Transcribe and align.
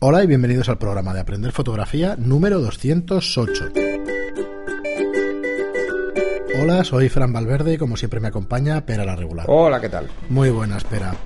Hola 0.00 0.22
y 0.22 0.28
bienvenidos 0.28 0.68
al 0.68 0.78
programa 0.78 1.12
de 1.12 1.18
Aprender 1.18 1.50
Fotografía 1.50 2.14
número 2.16 2.60
208. 2.60 3.72
Hola, 6.62 6.84
soy 6.84 7.08
Fran 7.08 7.32
Valverde 7.32 7.74
y 7.74 7.78
como 7.78 7.96
siempre 7.96 8.20
me 8.20 8.28
acompaña 8.28 8.86
Pera 8.86 9.04
la 9.04 9.16
Regular. 9.16 9.46
Hola, 9.48 9.80
¿qué 9.80 9.88
tal? 9.88 10.06
Muy 10.28 10.50
buena, 10.50 10.76
espera. 10.76 11.16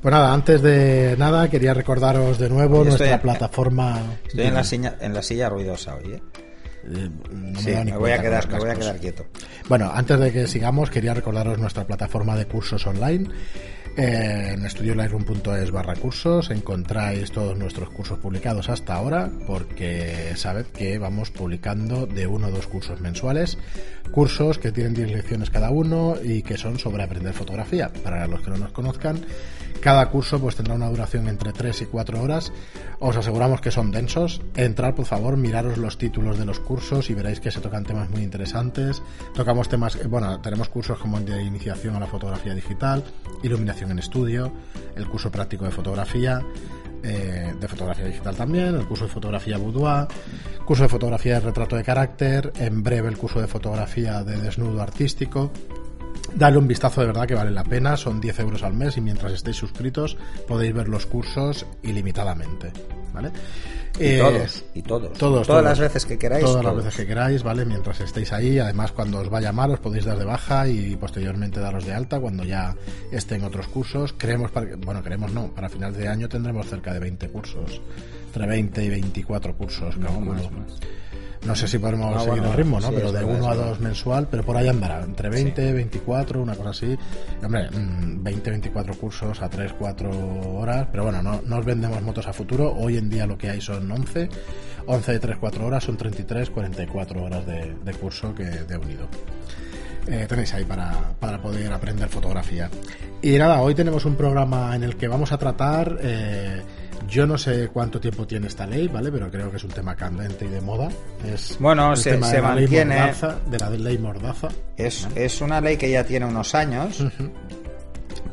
Pues 0.00 0.10
nada, 0.10 0.32
antes 0.32 0.62
de 0.62 1.14
nada 1.18 1.50
quería 1.50 1.74
recordaros 1.74 2.38
de 2.38 2.48
nuevo 2.48 2.84
Yo 2.84 2.88
nuestra 2.88 3.20
plataforma... 3.20 4.00
Estoy 4.26 4.46
en 4.46 4.54
la, 4.54 4.64
silla, 4.64 4.96
en 4.98 5.12
la 5.12 5.22
silla 5.22 5.50
ruidosa 5.50 5.96
hoy, 5.96 6.14
¿eh? 6.14 6.22
Eh, 6.88 7.10
no 7.32 7.60
Sí, 7.60 7.70
me 7.70 7.98
voy 7.98 8.12
a 8.12 8.18
me 8.22 8.58
voy 8.58 8.76
quedar 8.76 8.98
quieto. 8.98 9.26
Bueno, 9.68 9.90
antes 9.92 10.18
de 10.18 10.32
que 10.32 10.46
sigamos, 10.46 10.88
quería 10.88 11.12
recordaros 11.12 11.58
nuestra 11.58 11.86
plataforma 11.86 12.34
de 12.34 12.46
cursos 12.46 12.86
online. 12.86 13.28
En 13.96 14.62
estudiolightroom.es 14.66 15.70
barra 15.70 15.94
cursos 15.96 16.50
encontráis 16.50 17.32
todos 17.32 17.56
nuestros 17.56 17.88
cursos 17.88 18.18
publicados 18.18 18.68
hasta 18.68 18.92
ahora, 18.92 19.30
porque 19.46 20.34
sabed 20.36 20.66
que 20.66 20.98
vamos 20.98 21.30
publicando 21.30 22.04
de 22.04 22.26
uno 22.26 22.48
o 22.48 22.50
dos 22.50 22.66
cursos 22.66 23.00
mensuales, 23.00 23.56
cursos 24.10 24.58
que 24.58 24.70
tienen 24.70 24.92
10 24.92 25.12
lecciones 25.12 25.48
cada 25.48 25.70
uno 25.70 26.16
y 26.22 26.42
que 26.42 26.58
son 26.58 26.78
sobre 26.78 27.04
aprender 27.04 27.32
fotografía. 27.32 27.90
Para 28.04 28.26
los 28.26 28.42
que 28.42 28.50
no 28.50 28.58
nos 28.58 28.72
conozcan, 28.72 29.16
cada 29.80 30.10
curso 30.10 30.40
pues 30.40 30.56
tendrá 30.56 30.74
una 30.74 30.88
duración 30.88 31.28
entre 31.28 31.52
3 31.52 31.82
y 31.82 31.86
4 31.86 32.20
horas. 32.20 32.52
Os 32.98 33.16
aseguramos 33.16 33.60
que 33.60 33.70
son 33.70 33.90
densos. 33.90 34.40
Entrad, 34.54 34.94
por 34.94 35.06
favor, 35.06 35.36
miraros 35.36 35.78
los 35.78 35.98
títulos 35.98 36.38
de 36.38 36.44
los 36.44 36.60
cursos 36.60 37.10
y 37.10 37.14
veréis 37.14 37.40
que 37.40 37.50
se 37.50 37.60
tocan 37.60 37.84
temas 37.84 38.10
muy 38.10 38.22
interesantes. 38.22 39.02
Tocamos 39.34 39.68
temas, 39.68 39.96
eh, 39.96 40.06
bueno, 40.06 40.40
tenemos 40.40 40.68
cursos 40.68 40.98
como 40.98 41.18
el 41.18 41.24
de 41.24 41.42
iniciación 41.42 41.96
a 41.96 42.00
la 42.00 42.06
fotografía 42.06 42.54
digital, 42.54 43.04
iluminación 43.42 43.90
en 43.90 43.98
estudio, 43.98 44.52
el 44.96 45.06
curso 45.06 45.30
práctico 45.30 45.64
de 45.64 45.70
fotografía, 45.70 46.40
eh, 47.02 47.54
de 47.60 47.68
fotografía 47.68 48.06
digital 48.06 48.34
también, 48.34 48.74
el 48.74 48.86
curso 48.86 49.04
de 49.04 49.10
fotografía 49.10 49.58
boudoir, 49.58 50.08
curso 50.64 50.82
de 50.82 50.88
fotografía 50.88 51.34
de 51.34 51.40
retrato 51.40 51.76
de 51.76 51.84
carácter, 51.84 52.52
en 52.56 52.82
breve 52.82 53.08
el 53.08 53.16
curso 53.16 53.40
de 53.40 53.46
fotografía 53.46 54.24
de 54.24 54.40
desnudo 54.40 54.82
artístico. 54.82 55.52
Dale 56.34 56.58
un 56.58 56.68
vistazo 56.68 57.00
de 57.00 57.06
verdad 57.08 57.26
que 57.26 57.34
vale 57.34 57.50
la 57.50 57.64
pena, 57.64 57.96
son 57.96 58.20
10 58.20 58.40
euros 58.40 58.62
al 58.62 58.74
mes 58.74 58.96
y 58.96 59.00
mientras 59.00 59.32
estéis 59.32 59.56
suscritos 59.56 60.16
podéis 60.46 60.74
ver 60.74 60.88
los 60.88 61.06
cursos 61.06 61.64
ilimitadamente. 61.82 62.72
¿Vale? 63.14 63.30
Y 63.98 64.04
Eh, 64.04 64.18
todos, 64.18 64.64
y 64.74 64.82
todos. 64.82 65.12
todos, 65.14 65.18
Todas 65.18 65.46
todos. 65.46 65.64
las 65.64 65.78
veces 65.78 66.04
que 66.04 66.18
queráis. 66.18 66.44
Todas 66.44 66.62
las 66.62 66.76
veces 66.76 66.94
que 66.96 67.06
queráis, 67.06 67.42
¿vale? 67.42 67.64
Mientras 67.64 67.98
estéis 68.00 68.30
ahí, 68.34 68.58
además 68.58 68.92
cuando 68.92 69.20
os 69.20 69.30
vaya 69.30 69.52
mal 69.52 69.70
os 69.70 69.80
podéis 69.80 70.04
dar 70.04 70.18
de 70.18 70.26
baja 70.26 70.68
y 70.68 70.96
posteriormente 70.96 71.60
daros 71.60 71.86
de 71.86 71.94
alta 71.94 72.20
cuando 72.20 72.44
ya 72.44 72.76
estén 73.10 73.42
otros 73.44 73.68
cursos. 73.68 74.14
Creemos, 74.18 74.50
para, 74.50 74.76
bueno, 74.76 75.02
creemos 75.02 75.32
no, 75.32 75.46
para 75.54 75.70
final 75.70 75.94
de 75.94 76.08
año 76.08 76.28
tendremos 76.28 76.66
cerca 76.66 76.92
de 76.92 76.98
20 77.00 77.30
cursos, 77.30 77.80
entre 78.26 78.46
20 78.46 78.84
y 78.84 78.90
24 78.90 79.56
cursos. 79.56 79.96
No, 79.96 80.20
más. 80.20 80.42
No 81.44 81.54
sé 81.54 81.68
si 81.68 81.78
podemos 81.78 82.14
Ah, 82.16 82.20
seguir 82.20 82.38
bueno, 82.40 82.50
el 82.52 82.56
ritmo, 82.56 82.80
¿no? 82.80 82.88
sí, 82.88 82.92
pero 82.96 83.12
de 83.12 83.24
verdad, 83.24 83.38
1 83.38 83.46
a 83.48 83.52
es 83.52 83.56
2 83.58 83.66
verdad. 83.66 83.80
mensual, 83.80 84.28
pero 84.30 84.42
por 84.44 84.56
ahí 84.56 84.68
andará, 84.68 85.02
entre 85.02 85.28
20, 85.28 85.72
24, 85.72 86.42
una 86.42 86.54
cosa 86.54 86.70
así. 86.70 86.96
Y, 87.40 87.44
hombre, 87.44 87.70
mm, 87.70 88.22
20, 88.22 88.50
24 88.50 88.94
cursos 88.94 89.42
a 89.42 89.48
3, 89.48 89.74
4 89.78 90.10
horas, 90.54 90.88
pero 90.90 91.04
bueno, 91.04 91.22
no, 91.22 91.40
no 91.44 91.58
os 91.58 91.64
vendemos 91.64 92.00
motos 92.02 92.26
a 92.26 92.32
futuro. 92.32 92.72
Hoy 92.74 92.96
en 92.96 93.08
día 93.08 93.26
lo 93.26 93.36
que 93.38 93.50
hay 93.50 93.60
son 93.60 93.90
11. 93.90 94.28
11 94.86 95.12
de 95.12 95.18
3, 95.18 95.36
4 95.38 95.66
horas 95.66 95.84
son 95.84 95.96
33, 95.96 96.50
44 96.50 97.22
horas 97.22 97.46
de, 97.46 97.74
de 97.84 97.92
curso 97.94 98.34
que 98.34 98.44
de 98.44 98.76
unido. 98.76 99.06
Eh, 100.08 100.24
tenéis 100.28 100.54
ahí 100.54 100.64
para, 100.64 100.92
para 101.18 101.42
poder 101.42 101.72
aprender 101.72 102.08
fotografía. 102.08 102.70
Y 103.22 103.36
nada, 103.38 103.60
hoy 103.60 103.74
tenemos 103.74 104.04
un 104.04 104.14
programa 104.14 104.76
en 104.76 104.84
el 104.84 104.96
que 104.96 105.08
vamos 105.08 105.32
a 105.32 105.38
tratar. 105.38 105.98
eh, 106.00 106.62
yo 107.08 107.26
no 107.26 107.38
sé 107.38 107.68
cuánto 107.68 108.00
tiempo 108.00 108.26
tiene 108.26 108.46
esta 108.48 108.66
ley, 108.66 108.88
¿vale? 108.88 109.10
Pero 109.12 109.30
creo 109.30 109.50
que 109.50 109.56
es 109.58 109.64
un 109.64 109.70
tema 109.70 109.94
candente 109.94 110.44
y 110.44 110.48
de 110.48 110.60
moda. 110.60 110.88
Es 111.24 111.56
Bueno, 111.60 111.92
el 111.92 111.96
se- 111.96 112.12
tema 112.12 112.26
se 112.28 112.36
de 112.36 112.42
la 112.42 112.54
ley 112.54 112.64
mantiene- 112.66 112.98
Mordaza, 112.98 113.36
de 113.50 113.58
la 113.58 113.70
ley 113.70 113.98
Mordaza. 113.98 114.48
Es, 114.76 115.08
es 115.14 115.40
una 115.40 115.60
ley 115.60 115.76
que 115.76 115.90
ya 115.90 116.04
tiene 116.04 116.26
unos 116.26 116.54
años, 116.54 117.04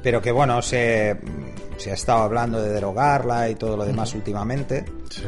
pero 0.01 0.21
que 0.21 0.31
bueno, 0.31 0.61
se, 0.61 1.17
se 1.77 1.91
ha 1.91 1.93
estado 1.93 2.23
hablando 2.23 2.61
de 2.61 2.69
derogarla 2.69 3.49
y 3.49 3.55
todo 3.55 3.77
lo 3.77 3.85
demás 3.85 4.13
últimamente, 4.15 4.85
Sí. 5.09 5.23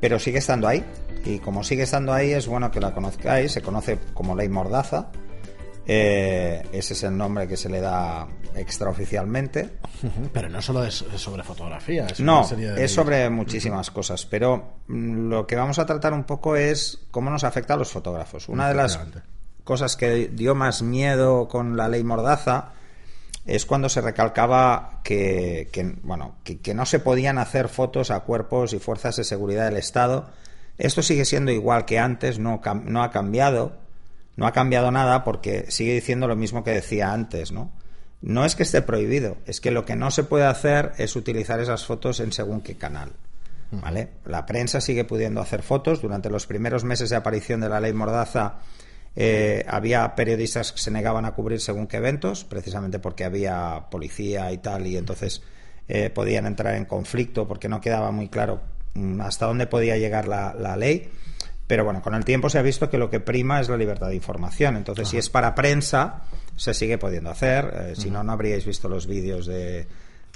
pero 0.00 0.18
sigue 0.18 0.38
estando 0.38 0.68
ahí. 0.68 0.84
Y 1.24 1.38
como 1.38 1.62
sigue 1.64 1.82
estando 1.82 2.12
ahí, 2.14 2.30
es 2.32 2.46
bueno 2.46 2.70
que 2.70 2.80
la 2.80 2.94
conozcáis. 2.94 3.52
Se 3.52 3.60
conoce 3.60 3.98
como 4.14 4.34
ley 4.34 4.48
Mordaza. 4.48 5.10
Eh, 5.92 6.62
ese 6.72 6.92
es 6.92 7.02
el 7.02 7.16
nombre 7.16 7.48
que 7.48 7.56
se 7.56 7.68
le 7.68 7.80
da 7.80 8.28
extraoficialmente. 8.54 9.70
Pero 10.32 10.48
no 10.48 10.62
solo 10.62 10.84
es 10.84 11.04
sobre 11.16 11.42
fotografía, 11.42 12.06
es 12.06 12.20
No, 12.20 12.38
una 12.38 12.48
serie 12.48 12.70
de 12.70 12.84
es 12.84 12.92
sobre 12.92 13.28
muchísimas 13.28 13.90
cosas, 13.90 14.24
pero 14.24 14.74
mm, 14.86 15.28
lo 15.28 15.48
que 15.48 15.56
vamos 15.56 15.80
a 15.80 15.86
tratar 15.86 16.12
un 16.12 16.22
poco 16.22 16.54
es 16.54 17.00
cómo 17.10 17.28
nos 17.28 17.42
afecta 17.42 17.74
a 17.74 17.76
los 17.76 17.90
fotógrafos. 17.90 18.48
Una 18.48 18.68
de 18.68 18.74
las 18.76 19.00
cosas 19.64 19.96
que 19.96 20.28
dio 20.28 20.54
más 20.54 20.82
miedo 20.82 21.48
con 21.48 21.76
la 21.76 21.88
ley 21.88 22.04
Mordaza 22.04 22.72
es 23.44 23.66
cuando 23.66 23.88
se 23.88 24.00
recalcaba 24.00 25.00
que, 25.02 25.70
que, 25.72 25.96
bueno, 26.04 26.36
que, 26.44 26.60
que 26.60 26.72
no 26.72 26.86
se 26.86 27.00
podían 27.00 27.36
hacer 27.36 27.68
fotos 27.68 28.12
a 28.12 28.20
cuerpos 28.20 28.74
y 28.74 28.78
fuerzas 28.78 29.16
de 29.16 29.24
seguridad 29.24 29.64
del 29.64 29.76
Estado. 29.78 30.28
Esto 30.78 31.02
sigue 31.02 31.24
siendo 31.24 31.50
igual 31.50 31.84
que 31.84 31.98
antes, 31.98 32.38
no, 32.38 32.60
no 32.84 33.02
ha 33.02 33.10
cambiado, 33.10 33.72
no 34.36 34.46
ha 34.46 34.52
cambiado 34.52 34.90
nada 34.90 35.24
porque 35.24 35.66
sigue 35.68 35.94
diciendo 35.94 36.28
lo 36.28 36.36
mismo 36.36 36.64
que 36.64 36.70
decía 36.70 37.12
antes, 37.12 37.52
¿no? 37.52 37.72
No 38.22 38.44
es 38.44 38.54
que 38.54 38.62
esté 38.62 38.82
prohibido, 38.82 39.38
es 39.46 39.60
que 39.60 39.70
lo 39.70 39.84
que 39.84 39.96
no 39.96 40.10
se 40.10 40.24
puede 40.24 40.44
hacer 40.44 40.92
es 40.98 41.16
utilizar 41.16 41.58
esas 41.60 41.86
fotos 41.86 42.20
en 42.20 42.32
según 42.32 42.60
qué 42.60 42.76
canal. 42.76 43.12
¿Vale? 43.72 44.08
La 44.24 44.46
prensa 44.46 44.80
sigue 44.80 45.04
pudiendo 45.04 45.40
hacer 45.40 45.62
fotos. 45.62 46.02
Durante 46.02 46.28
los 46.28 46.46
primeros 46.46 46.82
meses 46.82 47.08
de 47.08 47.16
aparición 47.16 47.60
de 47.60 47.68
la 47.68 47.80
ley 47.80 47.92
Mordaza 47.92 48.58
eh, 49.16 49.64
había 49.68 50.14
periodistas 50.14 50.72
que 50.72 50.80
se 50.80 50.90
negaban 50.90 51.24
a 51.24 51.32
cubrir 51.32 51.60
según 51.60 51.86
qué 51.86 51.98
eventos, 51.98 52.44
precisamente 52.44 52.98
porque 52.98 53.24
había 53.24 53.86
policía 53.90 54.52
y 54.52 54.58
tal, 54.58 54.86
y 54.86 54.96
entonces 54.96 55.42
eh, 55.88 56.10
podían 56.10 56.46
entrar 56.46 56.74
en 56.74 56.84
conflicto 56.84 57.48
porque 57.48 57.68
no 57.68 57.80
quedaba 57.80 58.10
muy 58.10 58.28
claro 58.28 58.60
mm, 58.94 59.20
hasta 59.20 59.46
dónde 59.46 59.66
podía 59.66 59.96
llegar 59.96 60.28
la, 60.28 60.54
la 60.54 60.76
ley. 60.76 61.10
Pero 61.70 61.84
bueno, 61.84 62.02
con 62.02 62.16
el 62.16 62.24
tiempo 62.24 62.50
se 62.50 62.58
ha 62.58 62.62
visto 62.62 62.90
que 62.90 62.98
lo 62.98 63.10
que 63.10 63.20
prima 63.20 63.60
es 63.60 63.68
la 63.68 63.76
libertad 63.76 64.08
de 64.08 64.16
información. 64.16 64.76
Entonces, 64.76 65.06
si 65.06 65.18
es 65.18 65.30
para 65.30 65.54
prensa, 65.54 66.22
se 66.56 66.74
sigue 66.74 66.98
pudiendo 66.98 67.30
hacer. 67.30 67.72
Eh, 67.72 67.94
Si 67.94 68.10
no, 68.10 68.24
no 68.24 68.32
habríais 68.32 68.66
visto 68.66 68.88
los 68.88 69.06
vídeos 69.06 69.46
de, 69.46 69.86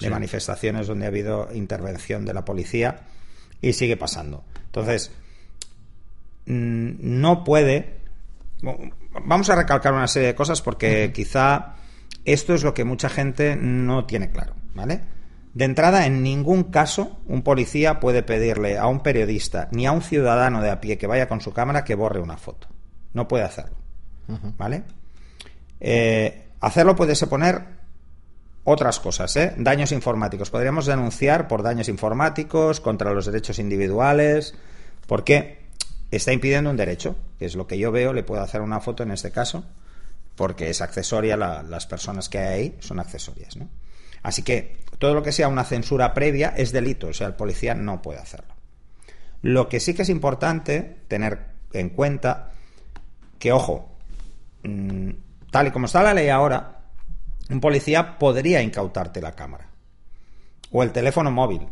de 0.00 0.10
manifestaciones 0.10 0.86
donde 0.86 1.06
ha 1.06 1.08
habido 1.08 1.48
intervención 1.52 2.24
de 2.24 2.34
la 2.34 2.44
policía 2.44 3.00
y 3.60 3.72
sigue 3.72 3.96
pasando. 3.96 4.44
Entonces, 4.66 5.10
mm, 6.46 6.90
no 7.00 7.42
puede. 7.42 7.96
Vamos 9.26 9.50
a 9.50 9.56
recalcar 9.56 9.92
una 9.92 10.06
serie 10.06 10.28
de 10.28 10.34
cosas 10.36 10.62
porque 10.62 11.10
quizá 11.12 11.74
esto 12.24 12.54
es 12.54 12.62
lo 12.62 12.74
que 12.74 12.84
mucha 12.84 13.08
gente 13.08 13.56
no 13.56 14.04
tiene 14.04 14.30
claro, 14.30 14.54
¿vale? 14.72 15.00
De 15.54 15.64
entrada, 15.64 16.04
en 16.06 16.22
ningún 16.22 16.64
caso 16.64 17.20
un 17.26 17.42
policía 17.42 18.00
puede 18.00 18.22
pedirle 18.24 18.76
a 18.76 18.86
un 18.88 19.00
periodista 19.00 19.68
ni 19.70 19.86
a 19.86 19.92
un 19.92 20.02
ciudadano 20.02 20.60
de 20.60 20.70
a 20.70 20.80
pie 20.80 20.98
que 20.98 21.06
vaya 21.06 21.28
con 21.28 21.40
su 21.40 21.52
cámara 21.52 21.84
que 21.84 21.94
borre 21.94 22.20
una 22.20 22.36
foto. 22.36 22.66
No 23.12 23.28
puede 23.28 23.44
hacerlo, 23.44 23.76
¿vale? 24.58 24.82
Eh, 25.80 26.48
hacerlo 26.60 26.96
puede 26.96 27.14
suponer 27.14 27.62
otras 28.64 28.98
cosas, 28.98 29.36
¿eh? 29.36 29.54
Daños 29.58 29.92
informáticos. 29.92 30.50
Podríamos 30.50 30.86
denunciar 30.86 31.46
por 31.48 31.62
daños 31.62 31.88
informáticos 31.88 32.80
contra 32.80 33.12
los 33.12 33.26
derechos 33.26 33.58
individuales, 33.58 34.54
porque 35.06 35.58
está 36.10 36.32
impidiendo 36.32 36.70
un 36.70 36.76
derecho, 36.76 37.14
que 37.38 37.44
es 37.44 37.54
lo 37.56 37.66
que 37.66 37.78
yo 37.78 37.92
veo, 37.92 38.12
le 38.12 38.22
puedo 38.22 38.42
hacer 38.42 38.60
una 38.62 38.80
foto 38.80 39.02
en 39.02 39.10
este 39.10 39.30
caso, 39.30 39.64
porque 40.34 40.70
es 40.70 40.80
accesoria, 40.80 41.36
la- 41.36 41.62
las 41.62 41.86
personas 41.86 42.28
que 42.28 42.38
hay 42.38 42.46
ahí 42.60 42.76
son 42.80 42.98
accesorias, 42.98 43.56
¿no? 43.56 43.68
Así 44.22 44.42
que 44.42 44.78
todo 44.98 45.14
lo 45.14 45.22
que 45.22 45.32
sea 45.32 45.48
una 45.48 45.64
censura 45.64 46.14
previa 46.14 46.54
es 46.56 46.72
delito, 46.72 47.08
o 47.08 47.12
sea, 47.12 47.26
el 47.26 47.34
policía 47.34 47.74
no 47.74 48.02
puede 48.02 48.20
hacerlo. 48.20 48.54
Lo 49.42 49.68
que 49.68 49.80
sí 49.80 49.94
que 49.94 50.02
es 50.02 50.08
importante 50.08 50.98
tener 51.08 51.46
en 51.72 51.90
cuenta 51.90 52.52
que, 53.38 53.52
ojo, 53.52 53.90
mm, 54.62 55.10
tal 55.50 55.66
y 55.66 55.70
como 55.70 55.86
está 55.86 56.02
la 56.02 56.14
ley 56.14 56.28
ahora, 56.28 56.80
un 57.50 57.60
policía 57.60 58.18
podría 58.18 58.62
incautarte 58.62 59.20
la 59.20 59.32
cámara 59.32 59.68
o 60.70 60.82
el 60.82 60.92
teléfono 60.92 61.30
móvil, 61.30 61.68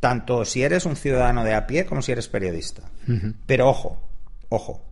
tanto 0.00 0.44
si 0.44 0.62
eres 0.62 0.86
un 0.86 0.96
ciudadano 0.96 1.44
de 1.44 1.54
a 1.54 1.66
pie 1.66 1.86
como 1.86 2.02
si 2.02 2.12
eres 2.12 2.28
periodista. 2.28 2.82
Pero 3.46 3.68
ojo, 3.68 4.00
ojo, 4.48 4.82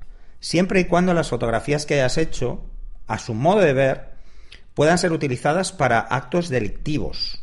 siempre 0.40 0.81
y 0.81 0.84
cuando 0.87 1.14
las 1.14 1.28
fotografías 1.28 1.87
que 1.87 1.94
hayas 1.94 2.19
hecho, 2.19 2.64
a 3.06 3.19
su 3.19 3.34
modo 3.34 3.60
de 3.60 3.72
ver, 3.72 4.15
puedan 4.76 4.99
ser 4.99 5.11
utilizadas 5.12 5.73
para 5.73 5.99
actos 5.99 6.49
delictivos 6.49 7.43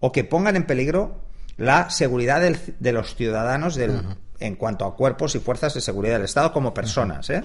o 0.00 0.10
que 0.10 0.24
pongan 0.24 0.56
en 0.56 0.64
peligro 0.66 1.20
la 1.56 1.90
seguridad 1.90 2.40
del- 2.40 2.58
de 2.80 2.92
los 2.92 3.14
ciudadanos 3.14 3.76
del- 3.76 4.00
en 4.40 4.56
cuanto 4.56 4.86
a 4.86 4.96
cuerpos 4.96 5.34
y 5.34 5.38
fuerzas 5.38 5.74
de 5.74 5.82
seguridad 5.82 6.14
del 6.14 6.24
Estado 6.24 6.52
como 6.52 6.72
personas, 6.74 7.28
¿eh? 7.30 7.42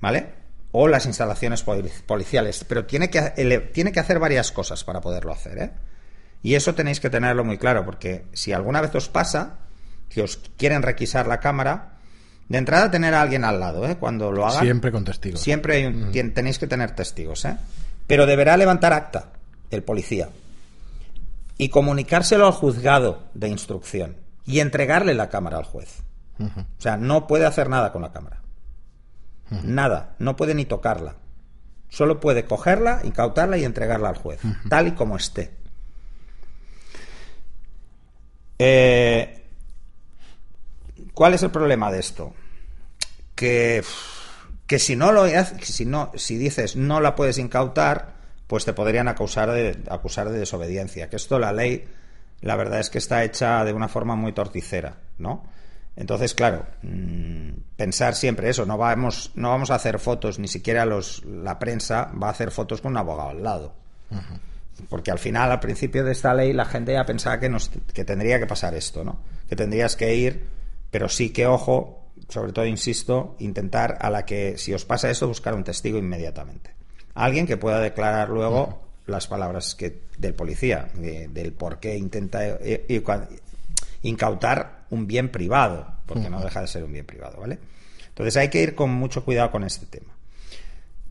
¿Vale? 0.00 0.26
O 0.72 0.88
las 0.88 1.06
instalaciones 1.06 1.62
poli- 1.62 1.88
policiales. 2.06 2.64
Pero 2.64 2.84
tiene 2.86 3.08
que, 3.10 3.20
tiene 3.72 3.92
que 3.92 4.00
hacer 4.00 4.18
varias 4.18 4.50
cosas 4.50 4.82
para 4.84 5.00
poderlo 5.00 5.32
hacer, 5.32 5.58
¿eh? 5.58 5.70
Y 6.42 6.56
eso 6.56 6.74
tenéis 6.74 6.98
que 6.98 7.08
tenerlo 7.10 7.44
muy 7.44 7.56
claro, 7.58 7.84
porque 7.84 8.24
si 8.32 8.52
alguna 8.52 8.80
vez 8.80 8.92
os 8.96 9.08
pasa 9.08 9.58
que 10.08 10.22
os 10.22 10.38
quieren 10.56 10.82
requisar 10.82 11.28
la 11.28 11.38
cámara, 11.38 11.98
de 12.48 12.58
entrada 12.58 12.90
tener 12.90 13.14
a 13.14 13.22
alguien 13.22 13.44
al 13.44 13.60
lado, 13.60 13.86
¿eh? 13.88 13.96
Cuando 13.96 14.32
lo 14.32 14.44
hagan. 14.46 14.64
Siempre 14.64 14.90
con 14.90 15.04
testigos. 15.04 15.40
Siempre 15.40 15.76
hay 15.76 15.84
un- 15.86 16.10
tenéis 16.34 16.58
que 16.58 16.66
tener 16.66 16.90
testigos, 16.96 17.44
¿eh? 17.44 17.56
Pero 18.06 18.26
deberá 18.26 18.56
levantar 18.56 18.92
acta 18.92 19.32
el 19.70 19.82
policía 19.82 20.28
y 21.58 21.68
comunicárselo 21.68 22.46
al 22.46 22.52
juzgado 22.52 23.24
de 23.34 23.48
instrucción 23.48 24.16
y 24.44 24.60
entregarle 24.60 25.14
la 25.14 25.28
cámara 25.28 25.58
al 25.58 25.64
juez. 25.64 26.02
O 26.40 26.80
sea, 26.80 26.96
no 26.96 27.26
puede 27.26 27.46
hacer 27.46 27.68
nada 27.68 27.92
con 27.92 28.02
la 28.02 28.12
cámara. 28.12 28.42
Nada, 29.62 30.16
no 30.18 30.34
puede 30.34 30.54
ni 30.54 30.64
tocarla. 30.64 31.16
Solo 31.88 32.20
puede 32.20 32.46
cogerla, 32.46 33.02
incautarla 33.04 33.58
y 33.58 33.64
entregarla 33.64 34.08
al 34.08 34.16
juez, 34.16 34.40
tal 34.68 34.88
y 34.88 34.92
como 34.92 35.16
esté. 35.16 35.54
Eh, 38.58 39.44
¿Cuál 41.12 41.34
es 41.34 41.42
el 41.42 41.50
problema 41.50 41.92
de 41.92 42.00
esto? 42.00 42.32
Que, 43.34 43.84
que 44.72 44.78
si 44.78 44.96
no 44.96 45.12
lo 45.12 45.26
si 45.60 45.84
no, 45.84 46.10
si 46.14 46.38
dices 46.38 46.76
no 46.76 47.02
la 47.02 47.14
puedes 47.14 47.36
incautar, 47.36 48.14
pues 48.46 48.64
te 48.64 48.72
podrían 48.72 49.06
acusar 49.06 49.50
de, 49.50 49.76
acusar 49.90 50.30
de 50.30 50.38
desobediencia. 50.38 51.10
Que 51.10 51.16
esto 51.16 51.38
la 51.38 51.52
ley, 51.52 51.84
la 52.40 52.56
verdad 52.56 52.80
es 52.80 52.88
que 52.88 52.96
está 52.96 53.22
hecha 53.22 53.66
de 53.66 53.74
una 53.74 53.90
forma 53.90 54.16
muy 54.16 54.32
torticera, 54.32 54.96
¿no? 55.18 55.44
Entonces, 55.94 56.32
claro, 56.32 56.64
mm, 56.80 57.50
pensar 57.76 58.14
siempre 58.14 58.48
eso, 58.48 58.64
no 58.64 58.78
vamos, 58.78 59.32
no 59.34 59.50
vamos 59.50 59.70
a 59.70 59.74
hacer 59.74 59.98
fotos, 59.98 60.38
ni 60.38 60.48
siquiera 60.48 60.86
los, 60.86 61.22
la 61.26 61.58
prensa 61.58 62.10
va 62.12 62.28
a 62.28 62.30
hacer 62.30 62.50
fotos 62.50 62.80
con 62.80 62.92
un 62.92 62.96
abogado 62.96 63.28
al 63.28 63.42
lado. 63.42 63.74
Porque 64.88 65.10
al 65.10 65.18
final, 65.18 65.52
al 65.52 65.60
principio 65.60 66.02
de 66.02 66.12
esta 66.12 66.32
ley, 66.32 66.54
la 66.54 66.64
gente 66.64 66.94
ya 66.94 67.04
pensaba 67.04 67.38
que, 67.38 67.50
nos, 67.50 67.70
que 67.92 68.06
tendría 68.06 68.38
que 68.38 68.46
pasar 68.46 68.74
esto, 68.74 69.04
¿no? 69.04 69.18
Que 69.50 69.54
tendrías 69.54 69.96
que 69.96 70.16
ir, 70.16 70.46
pero 70.90 71.10
sí 71.10 71.28
que, 71.28 71.46
ojo, 71.46 72.01
sobre 72.32 72.52
todo, 72.52 72.64
insisto, 72.66 73.36
intentar 73.40 73.98
a 74.00 74.08
la 74.10 74.24
que, 74.24 74.56
si 74.58 74.72
os 74.72 74.84
pasa 74.84 75.10
esto, 75.10 75.28
buscar 75.28 75.54
un 75.54 75.64
testigo 75.64 75.98
inmediatamente. 75.98 76.70
Alguien 77.14 77.46
que 77.46 77.56
pueda 77.58 77.78
declarar 77.80 78.30
luego 78.30 78.80
las 79.06 79.26
palabras 79.26 79.74
que 79.74 80.02
del 80.16 80.34
policía, 80.34 80.88
de- 80.94 81.28
del 81.28 81.52
por 81.52 81.78
qué 81.78 81.96
intenta 81.96 82.44
eh, 82.46 82.86
incautar 84.02 84.84
un 84.90 85.06
bien 85.06 85.30
privado, 85.30 85.86
porque 86.06 86.28
no 86.30 86.40
deja 86.42 86.60
de 86.60 86.66
ser 86.68 86.84
un 86.84 86.92
bien 86.92 87.06
privado, 87.06 87.38
¿vale? 87.40 87.58
Entonces 88.08 88.36
hay 88.36 88.48
que 88.48 88.62
ir 88.62 88.74
con 88.74 88.90
mucho 88.90 89.24
cuidado 89.24 89.50
con 89.50 89.64
este 89.64 89.86
tema 89.86 90.12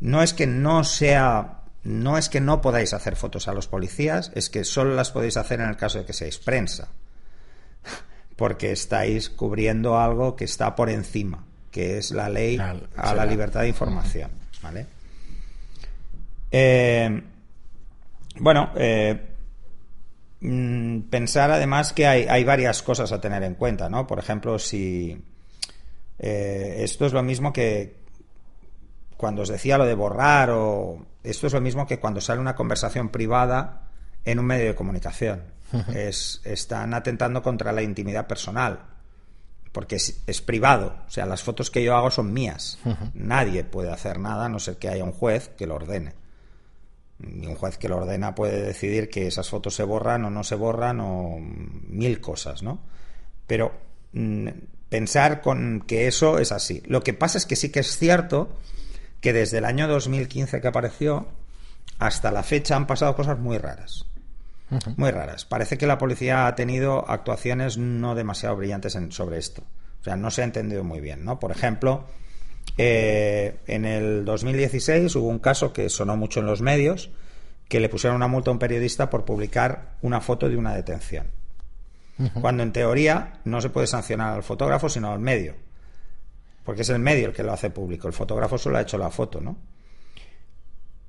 no 0.04 0.24
es 0.24 0.34
que 0.34 0.48
no 0.48 0.84
sea 0.84 1.60
no 1.84 2.18
es 2.18 2.28
que 2.28 2.42
no 2.42 2.60
podáis 2.60 2.92
hacer 2.94 3.16
fotos 3.16 3.48
a 3.48 3.54
los 3.54 3.68
policías, 3.68 4.32
es 4.34 4.50
que 4.50 4.64
solo 4.64 4.96
las 4.96 5.12
podéis 5.12 5.38
hacer 5.38 5.60
en 5.62 5.70
el 5.70 5.78
caso 5.78 6.00
de 6.00 6.06
que 6.06 6.14
seáis 6.14 6.40
prensa. 6.40 6.88
Porque 8.42 8.72
estáis 8.72 9.30
cubriendo 9.30 10.00
algo 10.00 10.36
que 10.36 10.46
está 10.46 10.76
por 10.76 10.90
encima, 10.90 11.46
que 11.70 12.00
es 12.00 12.10
la 12.10 12.28
ley 12.28 12.58
a 12.58 13.14
la 13.14 13.24
libertad 13.24 13.62
de 13.62 13.68
información, 13.68 14.32
¿vale? 14.64 14.88
Eh, 16.50 17.22
bueno, 18.40 18.72
eh, 18.76 19.16
mm, 20.40 21.02
pensar 21.02 21.52
además 21.52 21.94
que 21.94 22.08
hay, 22.08 22.26
hay 22.28 22.44
varias 22.44 22.82
cosas 22.82 23.12
a 23.12 23.22
tener 23.22 23.44
en 23.44 23.54
cuenta, 23.54 23.90
¿no? 23.90 24.08
Por 24.08 24.18
ejemplo, 24.18 24.58
si 24.58 25.24
eh, 26.18 26.78
esto 26.80 27.06
es 27.06 27.14
lo 27.14 27.22
mismo 27.22 27.54
que 27.54 27.96
cuando 29.18 29.44
os 29.44 29.50
decía 29.50 29.78
lo 29.78 29.86
de 29.86 29.94
borrar 29.94 30.50
o 30.50 31.06
esto 31.24 31.46
es 31.46 31.54
lo 31.54 31.62
mismo 31.62 31.86
que 31.86 32.00
cuando 32.00 32.20
sale 32.20 32.42
una 32.42 32.56
conversación 32.56 33.10
privada 33.10 33.91
en 34.26 34.40
un 34.40 34.46
medio 34.46 34.68
de 34.68 34.76
comunicación. 34.76 35.44
es, 35.96 36.42
están 36.44 36.94
atentando 36.94 37.42
contra 37.42 37.72
la 37.72 37.82
intimidad 37.82 38.28
personal 38.28 38.92
porque 39.72 39.96
es, 39.96 40.22
es 40.28 40.42
privado, 40.42 40.96
o 41.08 41.10
sea, 41.10 41.26
las 41.26 41.44
fotos 41.44 41.72
que 41.72 41.84
yo 41.84 41.96
hago 41.96 42.12
son 42.12 42.34
mías. 42.34 42.78
Nadie 43.14 43.64
puede 43.64 43.92
hacer 43.92 44.20
nada 44.20 44.46
a 44.46 44.50
no 44.50 44.60
ser 44.60 44.78
que 44.78 44.90
haya 44.90 45.04
un 45.04 45.14
juez 45.14 45.50
que 45.58 45.68
lo 45.68 45.76
ordene. 45.76 46.14
Y 47.20 47.46
un 47.46 47.56
juez 47.56 47.78
que 47.78 47.88
lo 47.88 47.98
ordena 47.98 48.36
puede 48.36 48.62
decidir 48.62 49.10
que 49.10 49.28
esas 49.28 49.50
fotos 49.50 49.76
se 49.76 49.84
borran 49.84 50.26
o 50.26 50.30
no 50.30 50.44
se 50.44 50.56
borran 50.56 51.00
o 51.00 51.38
mil 51.40 52.20
cosas, 52.20 52.64
¿no? 52.64 52.80
Pero 53.48 53.72
mm, 54.14 54.48
pensar 54.90 55.42
con 55.42 55.84
que 55.88 56.08
eso 56.08 56.40
es 56.40 56.52
así. 56.52 56.84
Lo 56.88 57.02
que 57.04 57.14
pasa 57.14 57.38
es 57.38 57.46
que 57.46 57.56
sí 57.56 57.70
que 57.70 57.80
es 57.80 57.98
cierto 57.98 58.58
que 59.22 59.34
desde 59.34 59.60
el 59.60 59.66
año 59.66 59.88
2015 59.88 60.60
que 60.60 60.68
apareció 60.68 61.28
hasta 62.00 62.32
la 62.32 62.44
fecha 62.44 62.76
han 62.76 62.88
pasado 62.88 63.16
cosas 63.16 63.40
muy 63.40 63.58
raras. 63.58 64.06
Muy 64.98 65.12
raras. 65.12 65.46
Parece 65.46 65.78
que 65.78 65.86
la 65.88 65.98
policía 65.98 66.48
ha 66.48 66.56
tenido 66.56 67.10
actuaciones 67.10 67.78
no 67.78 68.16
demasiado 68.16 68.56
brillantes 68.56 68.96
en- 68.96 69.12
sobre 69.12 69.38
esto. 69.38 69.64
O 70.00 70.04
sea, 70.04 70.16
no 70.16 70.32
se 70.32 70.42
ha 70.42 70.46
entendido 70.46 70.84
muy 70.84 71.00
bien, 71.02 71.24
¿no? 71.26 71.40
Por 71.40 71.52
ejemplo, 71.52 72.06
eh, 72.78 73.58
en 73.68 73.86
el 73.86 74.26
2016 74.26 75.16
hubo 75.16 75.28
un 75.28 75.40
caso 75.40 75.74
que 75.74 75.90
sonó 75.90 76.16
mucho 76.18 76.40
en 76.40 76.46
los 76.46 76.62
medios, 76.62 77.10
que 77.68 77.80
le 77.80 77.90
pusieron 77.90 78.16
una 78.16 78.28
multa 78.28 78.50
a 78.50 78.54
un 78.54 78.60
periodista 78.60 79.10
por 79.10 79.26
publicar 79.26 79.94
una 80.02 80.22
foto 80.22 80.50
de 80.50 80.58
una 80.58 80.74
detención. 80.74 81.28
Cuando 82.42 82.62
en 82.64 82.72
teoría 82.72 83.40
no 83.46 83.62
se 83.62 83.70
puede 83.70 83.88
sancionar 83.88 84.34
al 84.34 84.44
fotógrafo, 84.44 84.90
sino 84.90 85.12
al 85.12 85.20
medio. 85.20 85.56
Porque 86.64 86.84
es 86.84 86.90
el 86.90 87.00
medio 87.00 87.28
el 87.30 87.34
que 87.34 87.42
lo 87.44 87.52
hace 87.52 87.72
público. 87.72 88.08
El 88.08 88.14
fotógrafo 88.14 88.58
solo 88.60 88.78
ha 88.78 88.82
hecho 88.82 88.98
la 88.98 89.10
foto, 89.10 89.42
¿no? 89.42 89.58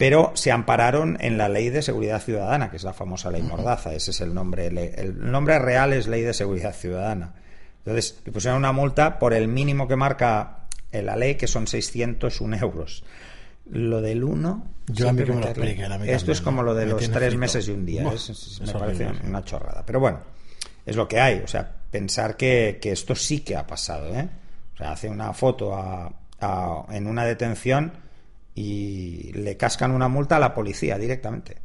Pero 0.03 0.33
se 0.35 0.51
ampararon 0.51 1.17
en 1.21 1.39
la 1.39 1.49
Ley 1.49 1.71
de 1.71 1.81
Seguridad 1.81 2.21
Ciudadana, 2.21 2.71
que 2.73 2.77
es 2.77 2.83
la 2.83 2.93
famosa 2.93 3.31
Ley 3.31 3.43
Mordaza. 3.43 3.95
Ese 3.95 4.11
es 4.11 4.21
el 4.21 4.35
nombre. 4.35 4.67
El 4.67 5.31
nombre 5.31 5.61
real 5.61 5.93
es 5.93 6.09
Ley 6.09 6.23
de 6.23 6.35
Seguridad 6.35 6.75
Ciudadana. 6.75 7.35
Entonces, 7.79 8.21
le 8.25 8.33
pusieron 8.33 8.59
una 8.59 8.73
multa 8.73 9.21
por 9.21 9.33
el 9.33 9.47
mínimo 9.47 9.87
que 9.87 9.95
marca 9.95 10.67
en 10.91 11.07
la 11.07 11.15
ley, 11.15 11.37
que 11.37 11.47
son 11.47 11.69
601 11.69 12.57
euros. 12.57 13.05
Lo 13.71 14.01
del 14.01 14.25
1. 14.25 14.67
Yo 14.89 15.09
a 15.09 15.13
mí 15.13 15.23
que 15.23 15.31
me 15.33 15.41
lo 15.41 15.95
a 15.95 15.99
mí 15.99 16.09
Esto 16.09 16.33
es 16.33 16.41
como 16.41 16.65
lo 16.65 16.75
de 16.75 16.87
los 16.87 16.99
tres 17.09 17.13
frito. 17.29 17.39
meses 17.39 17.69
y 17.69 17.71
un 17.71 17.87
día. 17.87 18.13
Es- 18.13 18.29
es- 18.31 18.61
me 18.61 18.73
parece 18.73 19.07
horrible, 19.07 19.29
una 19.29 19.45
chorrada. 19.45 19.85
Pero 19.87 20.01
bueno, 20.01 20.19
es 20.85 20.97
lo 20.97 21.07
que 21.07 21.21
hay. 21.21 21.43
O 21.45 21.47
sea, 21.47 21.71
pensar 21.93 22.37
que, 22.37 22.81
que 22.83 22.91
esto 22.91 23.15
sí 23.15 23.39
que 23.41 23.55
ha 23.57 23.69
pasado. 23.69 24.13
¿eh? 24.17 24.29
O 24.75 24.77
sea, 24.79 24.91
hace 24.91 25.09
una 25.09 25.33
foto 25.33 25.77
a- 25.77 26.13
a- 26.41 26.87
en 26.91 27.07
una 27.07 27.25
detención 27.25 27.93
y 28.55 29.33
le 29.35 29.57
cascan 29.57 29.91
una 29.93 30.09
multa 30.09 30.37
a 30.37 30.41
la 30.41 30.55
policía 30.55 30.99
directamente. 30.99 31.57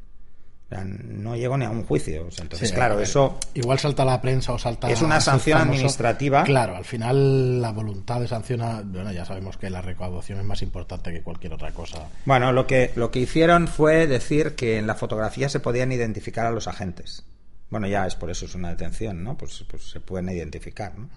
O 0.66 0.70
sea, 0.70 0.84
no 0.84 1.38
llegó 1.38 1.58
ni 1.58 1.64
a 1.64 1.70
un 1.70 1.86
juicio. 1.86 2.28
Entonces, 2.40 2.70
Sí, 2.70 2.76
claro, 2.76 3.00
eso 3.00 3.40
Igual 3.54 3.80
salta 3.80 4.04
la 4.04 4.22
prensa 4.22 4.52
o 4.52 4.60
salta. 4.60 4.90
Es 4.92 5.02
una 5.02 5.22
sanción 5.22 5.60
famoso. 5.60 5.72
administrativa. 5.76 6.44
Claro, 6.44 6.76
al 6.76 6.84
final 6.84 7.62
la 7.62 7.72
voluntad 7.72 8.20
de 8.20 8.28
sancionar. 8.28 8.84
Bueno, 8.84 9.14
ya 9.14 9.24
sabemos 9.24 9.56
que 9.56 9.70
la 9.70 9.82
recaudación 9.82 10.40
es 10.40 10.46
más 10.46 10.62
importante 10.62 11.14
que 11.14 11.22
cualquier 11.22 11.54
otra 11.54 11.72
cosa. 11.72 12.10
Bueno, 12.26 12.52
lo 12.52 12.68
que, 12.68 12.92
lo 12.96 13.12
que 13.12 13.20
hicieron 13.20 13.70
fue 13.70 14.08
decir 14.08 14.56
que 14.56 14.78
en 14.78 14.88
la 14.88 14.96
fotografía 14.96 15.48
se 15.48 15.62
podían 15.62 15.94
identificar 15.94 16.46
a 16.46 16.52
los 16.52 16.68
agentes. 16.68 17.24
Bueno, 17.70 17.88
ya 17.88 18.06
es 18.06 18.16
por 18.16 18.30
eso 18.30 18.46
es 18.46 18.54
una 18.56 18.70
detención, 18.70 19.24
¿no? 19.24 19.38
Pues, 19.38 19.64
pues 19.70 19.90
se 19.90 20.02
pueden 20.02 20.28
identificar, 20.30 20.98
¿no? 20.98 21.10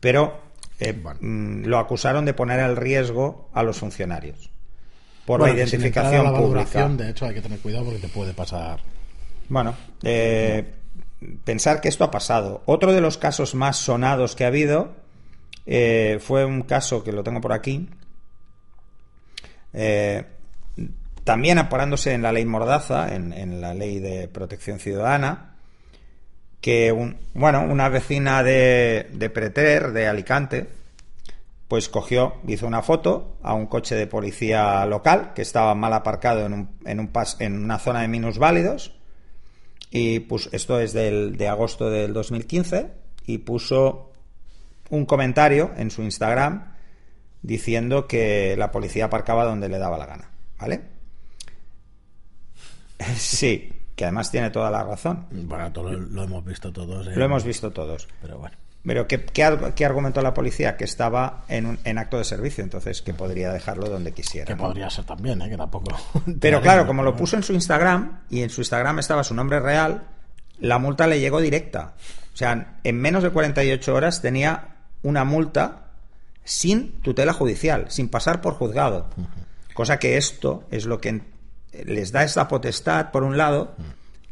Pero 0.00 0.38
eh, 0.78 0.92
Bueno. 0.92 1.18
mm, 1.22 1.64
lo 1.64 1.78
acusaron 1.78 2.26
de 2.26 2.34
poner 2.34 2.60
el 2.60 2.76
riesgo 2.76 3.48
a 3.54 3.62
los 3.62 3.78
funcionarios 3.78 4.50
por 5.26 5.40
Bueno, 5.40 5.54
la 5.54 5.60
identificación 5.60 6.24
la 6.24 6.32
pública. 6.38 6.88
de 6.88 7.10
hecho, 7.10 7.26
hay 7.26 7.34
que 7.34 7.40
tener 7.42 7.58
cuidado 7.60 7.84
porque 7.86 8.00
te 8.00 8.08
puede 8.08 8.32
pasar. 8.34 8.80
Bueno, 9.48 9.74
eh, 10.02 10.64
pensar 11.44 11.80
que 11.80 11.88
esto 11.88 12.04
ha 12.04 12.10
pasado. 12.10 12.62
Otro 12.66 12.92
de 12.92 13.00
los 13.00 13.18
casos 13.18 13.54
más 13.54 13.76
sonados 13.78 14.34
que 14.36 14.44
ha 14.44 14.48
habido 14.48 14.92
eh, 15.66 16.18
fue 16.20 16.44
un 16.44 16.62
caso 16.62 17.02
que 17.04 17.12
lo 17.12 17.22
tengo 17.24 17.40
por 17.40 17.52
aquí. 17.52 17.88
eh, 19.72 20.24
también 21.24 21.58
amparándose 21.58 22.12
en 22.12 22.20
la 22.22 22.32
ley 22.32 22.44
Mordaza, 22.44 23.14
en, 23.14 23.32
en 23.32 23.60
la 23.62 23.72
ley 23.72 23.98
de 23.98 24.28
protección 24.28 24.78
ciudadana, 24.78 25.56
que 26.60 26.92
un, 26.92 27.16
bueno, 27.32 27.62
una 27.62 27.88
vecina 27.88 28.42
de, 28.42 29.08
de 29.12 29.30
Preter, 29.30 29.92
de 29.92 30.06
Alicante, 30.06 30.66
pues 31.74 31.88
cogió, 31.88 32.34
hizo 32.46 32.68
una 32.68 32.82
foto 32.82 33.36
a 33.42 33.52
un 33.52 33.66
coche 33.66 33.96
de 33.96 34.06
policía 34.06 34.86
local 34.86 35.32
que 35.34 35.42
estaba 35.42 35.74
mal 35.74 35.92
aparcado 35.92 36.46
en, 36.46 36.52
un, 36.52 36.70
en, 36.84 37.00
un 37.00 37.08
pas, 37.08 37.36
en 37.40 37.64
una 37.64 37.80
zona 37.80 38.02
de 38.02 38.06
minusválidos 38.06 38.94
y 39.90 40.20
pues 40.20 40.48
esto 40.52 40.78
es 40.78 40.92
del, 40.92 41.36
de 41.36 41.48
agosto 41.48 41.90
del 41.90 42.12
2015 42.12 42.92
y 43.26 43.38
puso 43.38 44.12
un 44.90 45.04
comentario 45.04 45.72
en 45.76 45.90
su 45.90 46.04
Instagram 46.04 46.76
diciendo 47.42 48.06
que 48.06 48.54
la 48.56 48.70
policía 48.70 49.06
aparcaba 49.06 49.44
donde 49.44 49.68
le 49.68 49.78
daba 49.78 49.98
la 49.98 50.06
gana, 50.06 50.30
¿vale? 50.60 50.80
Sí, 53.16 53.72
que 53.96 54.04
además 54.04 54.30
tiene 54.30 54.50
toda 54.50 54.70
la 54.70 54.84
razón. 54.84 55.26
Bueno, 55.32 55.72
todo 55.72 55.90
lo, 55.90 55.98
lo 55.98 56.22
hemos 56.22 56.44
visto 56.44 56.72
todos. 56.72 57.08
¿eh? 57.08 57.16
Lo 57.16 57.24
hemos 57.24 57.42
visto 57.42 57.72
todos. 57.72 58.06
Pero 58.22 58.38
bueno. 58.38 58.56
Pero 58.86 59.06
¿qué, 59.08 59.24
qué, 59.24 59.72
qué 59.74 59.84
argumentó 59.86 60.20
la 60.20 60.34
policía? 60.34 60.76
Que 60.76 60.84
estaba 60.84 61.44
en, 61.48 61.66
un- 61.66 61.78
en 61.84 61.96
acto 61.98 62.18
de 62.18 62.24
servicio, 62.24 62.62
entonces 62.62 63.00
que 63.02 63.14
podría 63.14 63.50
dejarlo 63.52 63.88
donde 63.88 64.12
quisiera. 64.12 64.46
Que 64.46 64.54
¿no? 64.56 64.64
podría 64.64 64.90
ser 64.90 65.04
también, 65.04 65.40
¿eh? 65.40 65.48
Que 65.48 65.56
tampoco. 65.56 65.96
Pero 66.40 66.60
claro, 66.60 66.86
como 66.86 67.02
lo 67.02 67.16
puso 67.16 67.36
en 67.36 67.42
su 67.42 67.52
Instagram, 67.54 68.20
y 68.30 68.42
en 68.42 68.50
su 68.50 68.60
Instagram 68.60 68.98
estaba 68.98 69.24
su 69.24 69.34
nombre 69.34 69.58
real, 69.60 70.02
la 70.58 70.78
multa 70.78 71.06
le 71.06 71.18
llegó 71.18 71.40
directa. 71.40 71.94
O 72.32 72.36
sea, 72.36 72.76
en 72.84 73.00
menos 73.00 73.22
de 73.22 73.30
48 73.30 73.94
horas 73.94 74.20
tenía 74.20 74.76
una 75.02 75.24
multa 75.24 75.86
sin 76.44 77.00
tutela 77.00 77.32
judicial, 77.32 77.86
sin 77.88 78.08
pasar 78.08 78.40
por 78.42 78.54
juzgado. 78.54 79.08
Cosa 79.72 79.98
que 79.98 80.16
esto 80.18 80.64
es 80.70 80.84
lo 80.84 81.00
que 81.00 81.22
les 81.84 82.12
da 82.12 82.22
esta 82.22 82.48
potestad, 82.48 83.10
por 83.12 83.22
un 83.22 83.38
lado, 83.38 83.74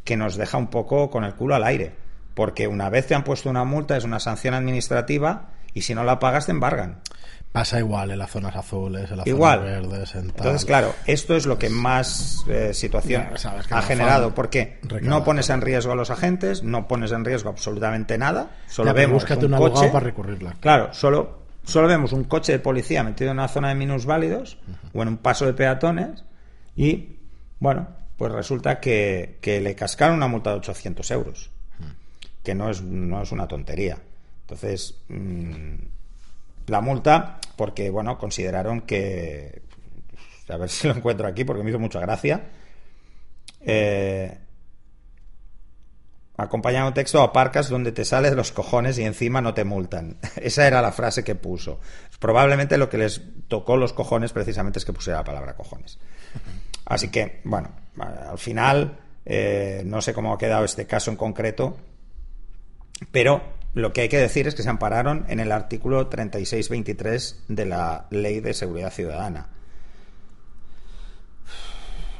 que 0.03 0.15
nos 0.15 0.35
deja 0.35 0.57
un 0.57 0.67
poco 0.67 1.09
con 1.09 1.23
el 1.23 1.33
culo 1.33 1.55
al 1.55 1.63
aire. 1.63 1.95
Porque 2.33 2.67
una 2.67 2.89
vez 2.89 3.07
te 3.07 3.15
han 3.15 3.23
puesto 3.23 3.49
una 3.49 3.63
multa, 3.63 3.97
es 3.97 4.03
una 4.03 4.19
sanción 4.19 4.53
administrativa, 4.53 5.49
y 5.73 5.81
si 5.81 5.95
no 5.95 6.03
la 6.03 6.19
pagas, 6.19 6.45
te 6.45 6.51
embargan. 6.51 7.01
Pasa 7.53 7.77
igual 7.77 8.09
en 8.09 8.17
las 8.17 8.31
zonas 8.31 8.55
azules, 8.55 9.11
en 9.11 9.17
las 9.17 9.27
igual. 9.27 9.59
zonas 9.59 9.87
verdes, 9.87 10.15
en 10.15 10.21
tal. 10.29 10.37
Entonces, 10.37 10.65
claro, 10.65 10.95
esto 11.05 11.35
es 11.35 11.45
lo 11.45 11.59
que 11.59 11.69
más 11.69 12.43
eh, 12.47 12.73
situación 12.73 13.27
Ya, 13.29 13.37
sabes 13.37 13.67
que 13.67 13.75
ha 13.75 13.81
generado, 13.83 14.33
porque 14.33 14.79
no 15.03 15.23
pones 15.23 15.51
en 15.51 15.61
riesgo 15.61 15.91
a 15.91 15.95
los 15.95 16.09
agentes, 16.09 16.63
no 16.63 16.87
pones 16.87 17.11
en 17.11 17.23
riesgo 17.23 17.51
absolutamente 17.51 18.17
nada, 18.17 18.49
solo 18.67 18.87
Ya, 18.87 18.93
vemos 18.93 19.21
búscate 19.21 19.45
un 19.45 19.51
coche, 19.51 19.89
para 19.89 20.03
recurrirla. 20.03 20.55
Claro, 20.59 20.95
solo, 20.95 21.43
solo 21.63 21.87
vemos 21.87 22.11
un 22.11 22.23
coche 22.23 22.53
de 22.53 22.59
policía 22.59 23.03
metido 23.03 23.29
en 23.29 23.37
una 23.37 23.47
zona 23.47 23.69
de 23.69 23.75
minusválidos 23.75 24.57
o 24.91 25.03
en 25.03 25.09
un 25.09 25.17
paso 25.17 25.45
de 25.45 25.53
peatones 25.53 26.25
y, 26.75 27.19
bueno, 27.59 27.87
pues 28.17 28.31
resulta 28.31 28.79
que, 28.79 29.37
que 29.41 29.61
le 29.61 29.75
cascaron 29.75 30.15
una 30.15 30.27
multa 30.27 30.49
de 30.49 30.55
800 30.57 31.11
euros, 31.11 31.51
que 32.43 32.53
no 32.55 32.69
es, 32.69 32.81
no 32.81 33.21
es 33.21 33.31
una 33.31 33.47
tontería. 33.47 33.97
Entonces, 34.41 34.95
mm, 35.07 35.75
la 36.67 36.81
multa, 36.81 37.39
porque, 37.55 37.89
bueno, 37.89 38.17
consideraron 38.17 38.81
que, 38.81 39.61
a 40.49 40.57
ver 40.57 40.69
si 40.69 40.87
lo 40.87 40.95
encuentro 40.95 41.27
aquí, 41.27 41.45
porque 41.45 41.63
me 41.63 41.69
hizo 41.69 41.79
mucha 41.79 41.99
gracia, 41.99 42.43
eh, 43.61 44.37
acompañado 46.35 46.87
un 46.87 46.93
texto 46.93 47.21
aparcas 47.21 47.69
donde 47.69 47.91
te 47.91 48.05
sales 48.05 48.33
los 48.33 48.51
cojones 48.51 48.97
y 48.97 49.03
encima 49.03 49.41
no 49.41 49.53
te 49.53 49.63
multan. 49.63 50.17
Esa 50.35 50.67
era 50.67 50.81
la 50.81 50.91
frase 50.91 51.23
que 51.23 51.35
puso. 51.35 51.79
Probablemente 52.19 52.77
lo 52.77 52.89
que 52.89 52.97
les 52.97 53.21
tocó 53.47 53.77
los 53.77 53.93
cojones 53.93 54.33
precisamente 54.33 54.79
es 54.79 54.85
que 54.85 54.93
pusiera 54.93 55.19
la 55.19 55.25
palabra 55.25 55.55
cojones. 55.55 55.99
Así 56.85 57.09
que, 57.09 57.41
bueno, 57.45 57.71
al 57.97 58.37
final 58.37 58.99
eh, 59.25 59.83
no 59.85 60.01
sé 60.01 60.13
cómo 60.13 60.33
ha 60.33 60.37
quedado 60.37 60.65
este 60.65 60.85
caso 60.85 61.11
en 61.11 61.17
concreto, 61.17 61.77
pero 63.11 63.41
lo 63.73 63.91
que 63.91 64.01
hay 64.01 64.09
que 64.09 64.17
decir 64.17 64.47
es 64.47 64.55
que 64.55 64.63
se 64.63 64.69
ampararon 64.69 65.25
en 65.29 65.39
el 65.39 65.51
artículo 65.51 66.07
3623 66.07 67.45
de 67.47 67.65
la 67.65 68.07
Ley 68.11 68.39
de 68.39 68.53
Seguridad 68.53 68.91
Ciudadana. 68.91 69.47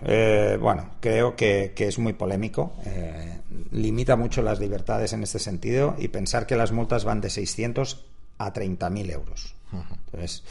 Eh, 0.05 0.57
bueno, 0.59 0.95
creo 0.99 1.35
que, 1.35 1.73
que 1.75 1.87
es 1.87 1.97
muy 1.97 2.13
polémico, 2.13 2.73
eh, 2.85 3.39
limita 3.71 4.17
mucho 4.17 4.41
las 4.41 4.59
libertades 4.59 5.13
en 5.13 5.23
este 5.23 5.39
sentido 5.39 5.95
y 5.97 6.09
pensar 6.09 6.45
que 6.45 6.57
las 6.57 6.73
multas 6.73 7.05
van 7.05 7.21
de 7.21 7.29
600 7.29 8.05
a 8.37 8.51
30.000 8.51 9.11
euros. 9.11 9.55
Entonces, 9.71 10.43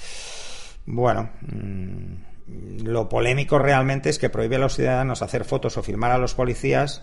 bueno, 0.87 1.31
mm, 1.43 2.85
lo 2.85 3.09
polémico 3.09 3.59
realmente 3.59 4.09
es 4.09 4.19
que 4.19 4.31
prohíbe 4.31 4.57
a 4.57 4.61
los 4.61 4.75
ciudadanos 4.77 5.23
hacer 5.23 5.45
fotos 5.45 5.77
o 5.77 5.83
filmar 5.83 6.13
a 6.13 6.19
los 6.19 6.35
policías, 6.35 7.03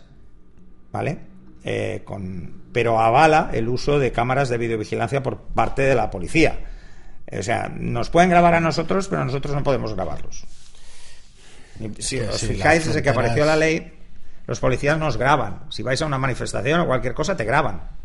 ¿vale? 0.92 1.20
Eh, 1.64 2.02
con, 2.06 2.64
pero 2.72 3.00
avala 3.00 3.50
el 3.54 3.68
uso 3.68 4.00
de 4.00 4.12
cámaras 4.12 4.50
de 4.50 4.58
videovigilancia 4.58 5.22
por 5.22 5.38
parte 5.38 5.82
de 5.82 5.96
la 5.96 6.10
policía. 6.10 6.60
O 7.32 7.44
sea, 7.44 7.70
nos 7.70 8.10
pueden 8.10 8.30
grabar 8.30 8.56
a 8.56 8.60
nosotros, 8.60 9.08
pero 9.08 9.24
nosotros 9.24 9.54
no 9.54 9.64
podemos 9.64 9.94
grabarlos. 9.94 10.46
Si 12.00 12.18
que 12.18 12.28
os 12.28 12.42
fijáis, 12.42 12.86
desde 12.86 13.02
que 13.02 13.10
apareció 13.10 13.46
la 13.46 13.56
ley, 13.56 13.94
los 14.48 14.60
policías 14.60 14.98
nos 14.98 15.18
graban. 15.18 15.64
Si 15.70 15.84
vais 15.84 16.02
a 16.02 16.06
una 16.06 16.18
manifestación 16.18 16.80
o 16.82 16.88
cualquier 16.88 17.14
cosa, 17.14 17.38
te 17.38 17.44
graban. 17.44 17.99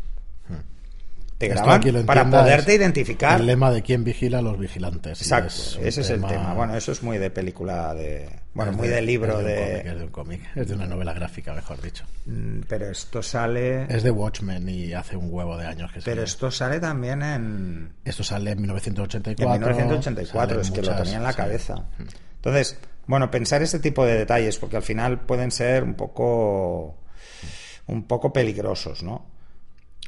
Te 1.37 1.49
graban 1.49 1.81
para 2.05 2.29
poderte 2.29 2.75
identificar. 2.75 3.41
El 3.41 3.47
lema 3.47 3.69
de 3.69 3.81
quién 3.81 4.05
vigila 4.05 4.39
a 4.39 4.41
los 4.41 4.57
vigilantes. 4.57 5.21
Exacto, 5.21 5.47
es 5.47 5.77
ese 5.81 6.01
es 6.01 6.09
el 6.11 6.23
tema. 6.25 6.53
Bueno, 6.53 6.77
eso 6.77 6.93
es 6.93 7.03
muy 7.03 7.17
de 7.17 7.29
película 7.29 7.93
de. 7.93 8.29
Bueno, 8.53 8.71
es 8.71 8.77
muy 8.77 8.87
de 8.87 9.01
libro 9.01 9.41
es 9.41 9.45
de. 9.45 9.55
cómic, 9.55 9.85
es 9.85 9.97
de 9.97 10.03
un 10.05 10.11
cómic, 10.11 10.41
es 10.55 10.67
de 10.69 10.75
una 10.75 10.85
novela 10.85 11.11
gráfica, 11.13 11.53
mejor 11.53 11.81
dicho. 11.81 12.05
Mm, 12.25 12.61
Pero 12.69 12.89
esto 12.89 13.21
sale. 13.21 13.83
Es 13.93 14.03
de 14.03 14.11
Watchmen 14.11 14.69
y 14.69 14.93
hace 14.93 15.17
un 15.17 15.27
huevo 15.29 15.57
de 15.57 15.67
años 15.67 15.91
que 15.91 15.99
Pero 15.99 16.21
salió. 16.21 16.23
esto 16.23 16.51
sale 16.51 16.79
también 16.79 17.21
en. 17.21 17.93
Esto 18.05 18.23
sale 18.23 18.51
en 18.51 18.61
1984. 18.61 19.55
En 19.55 19.61
1984, 19.61 20.61
es 20.61 20.71
que 20.71 20.81
lo 20.81 20.95
tenía 20.95 21.17
en 21.17 21.23
la 21.23 21.31
sí. 21.31 21.37
cabeza. 21.37 21.75
Entonces, 22.35 22.77
bueno, 23.07 23.29
pensar 23.29 23.61
este 23.61 23.79
tipo 23.79 24.05
de 24.05 24.19
detalles, 24.19 24.57
porque 24.57 24.77
al 24.77 24.83
final 24.83 25.19
pueden 25.19 25.51
ser 25.51 25.83
un 25.83 25.95
poco. 25.95 26.97
un 27.87 28.03
poco 28.07 28.31
peligrosos, 28.31 29.03
¿no? 29.03 29.34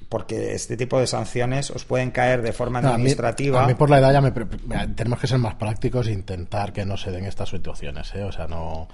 Porque 0.10 0.54
este 0.54 0.78
tipo 0.78 1.00
de 1.00 1.08
sanciones 1.08 1.70
os 1.70 1.84
pueden 1.84 2.12
caer 2.12 2.42
de 2.42 2.54
forma 2.54 2.80
No, 2.80 2.88
a 2.88 2.92
mí- 2.92 2.96
administrativa. 2.96 3.64
A 3.64 3.68
mí, 3.68 3.74
por 3.74 3.90
la 3.90 4.00
edad 4.00 4.14
ya 4.14 4.22
me... 4.22 4.32
mira, 4.66 4.88
tenemos 4.96 5.20
que 5.20 5.28
ser 5.28 5.38
más 5.38 5.56
prácticos 5.56 6.08
e 6.08 6.14
intentar 6.14 6.72
que 6.72 6.86
no 6.86 6.96
se 6.96 7.12
den 7.12 7.26
estas 7.26 7.50
situaciones, 7.50 8.14
¿eh? 8.16 8.24
O 8.24 8.32
sea, 8.32 8.48
no... 8.48 8.88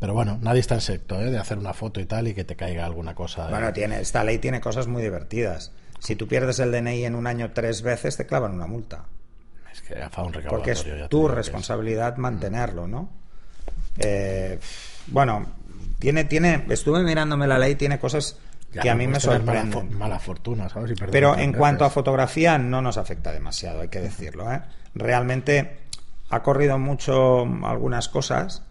Pero 0.00 0.14
bueno, 0.14 0.38
nadie 0.40 0.60
está 0.60 0.74
en 0.76 0.80
secto, 0.80 1.20
¿eh? 1.20 1.30
De 1.30 1.38
hacer 1.38 1.58
una 1.58 1.74
foto 1.74 2.00
y 2.00 2.06
tal 2.06 2.28
y 2.28 2.34
que 2.34 2.44
te 2.44 2.56
caiga 2.56 2.86
alguna 2.86 3.14
cosa. 3.14 3.46
¿eh? 3.48 3.50
Bueno, 3.50 3.72
tiene, 3.74 4.00
esta 4.00 4.24
ley 4.24 4.38
tiene 4.38 4.60
cosas 4.60 4.86
muy 4.86 5.02
divertidas. 5.02 5.70
Si 5.98 6.16
tú 6.16 6.26
pierdes 6.28 6.58
el 6.60 6.72
DNI 6.72 7.04
en 7.04 7.14
un 7.14 7.26
año 7.26 7.50
tres 7.52 7.82
veces, 7.82 8.16
te 8.16 8.26
clavan 8.26 8.52
una 8.52 8.66
multa. 8.66 9.04
Es 9.72 9.82
que 9.82 9.94
un 9.94 10.32
Porque 10.48 10.70
es 10.72 10.84
ya 10.84 11.08
tu 11.08 11.28
responsabilidad 11.28 12.16
mantenerlo, 12.16 12.86
¿no? 12.86 13.10
Eh, 13.98 14.58
bueno, 15.08 15.46
tiene, 15.98 16.24
tiene, 16.24 16.64
estuve 16.70 17.02
mirándome 17.02 17.46
la 17.46 17.58
ley, 17.58 17.74
tiene 17.74 17.98
cosas 17.98 18.38
Ya, 18.74 18.82
que 18.82 18.90
a 18.90 18.94
mí 18.94 19.06
me 19.06 19.18
puedes 19.20 19.44
tener 19.44 19.90
mala, 19.92 20.18
fortuna, 20.18 20.68
¿sabes? 20.68 20.90
Y 20.90 20.94
Pero 20.94 21.36
en 21.38 21.52
cuanto 21.52 21.84
a 21.84 21.90
fotografía 21.90 22.58
no 22.58 22.82
nos 22.82 22.96
afecta 22.98 23.32
demasiado, 23.32 23.80
hay 23.82 23.88
que 23.88 24.00
decirlo. 24.00 24.52
¿eh? 24.52 24.60
Realmente 24.94 25.78
ha 26.30 26.42
corrido 26.42 26.78
mucho 26.78 27.42
algunas 27.64 28.08
cosas. 28.08 28.62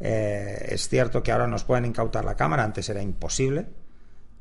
Eh, 0.00 0.66
es 0.70 0.88
cierto 0.88 1.22
que 1.22 1.32
ahora 1.32 1.46
nos 1.46 1.64
pueden 1.64 1.84
incautar 1.84 2.24
la 2.24 2.34
cámara, 2.36 2.64
antes 2.64 2.88
era 2.88 3.02
imposible. 3.02 3.66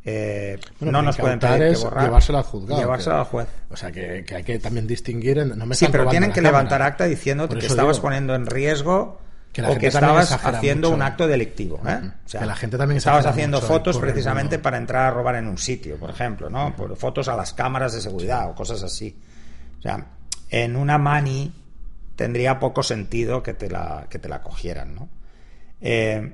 Eh, 0.04 0.60
Bueno, 0.80 0.94
no 1.00 1.02
nos 1.04 1.18
pueden 1.18 1.38
pedir 1.40 1.74
que 1.76 1.84
borrar. 1.84 2.06
llevárselo 2.06 2.38
al 2.40 2.44
juzgado, 2.44 2.82
Llevárselo 2.82 3.16
que- 3.16 3.20
al 3.20 3.26
juez. 3.26 3.48
O 3.70 3.76
sea, 3.78 3.92
que, 3.92 4.24
que 4.26 4.36
hay 4.36 4.44
que 4.44 4.58
también 4.58 4.88
distinguir. 4.88 5.38
en- 5.38 5.58
no 5.58 5.66
me 5.68 5.76
Sí, 5.76 5.88
pero 5.92 6.08
tienen 6.10 6.32
que 6.32 6.42
cámara. 6.42 6.52
levantar 6.58 6.82
acta 6.82 7.06
diciendo 7.06 7.48
que 7.48 7.60
estabas 7.60 7.98
digo, 7.98 8.04
poniendo 8.08 8.34
en 8.34 8.48
riesgo 8.48 9.20
Que 9.52 9.62
la 9.62 9.68
o 9.68 9.72
gente 9.72 9.82
que 9.82 9.88
estabas 9.88 10.32
haciendo 10.32 10.90
mucho. 10.90 10.96
un 10.96 11.02
acto 11.02 11.28
delictivo. 11.28 11.82
¿eh? 11.86 12.00
O 12.26 12.30
sea, 12.30 12.42
Que 12.42 12.46
la 12.46 12.56
gente 12.56 12.78
también 12.78 12.98
estabas 12.98 13.26
haciendo 13.26 13.58
mucho 13.58 13.68
fotos 13.68 13.98
precisamente 13.98 14.60
para 14.60 14.78
entrar 14.78 15.08
a 15.08 15.12
robar 15.12 15.36
en 15.36 15.48
un 15.48 15.58
sitio, 15.58 15.98
por 15.98 16.10
ejemplo, 16.10 16.50
¿no? 16.50 16.76
Por 16.76 16.96
fotos 16.96 17.28
a 17.28 17.36
las 17.36 17.54
cámaras 17.54 17.94
de 17.94 18.02
seguridad 18.02 18.50
o 18.50 18.56
cosas 18.56 18.82
así. 18.84 19.16
O 19.80 19.82
sea, 19.82 20.06
en 20.50 20.76
una 20.76 20.98
mani 20.98 21.54
tendría 22.16 22.60
poco 22.60 22.84
sentido 22.84 23.44
que 23.44 23.54
te 23.54 23.70
la, 23.70 24.08
que 24.10 24.20
te 24.20 24.30
la 24.30 24.42
cogieran, 24.42 24.96
¿no? 24.96 25.10
Eh, 25.82 26.34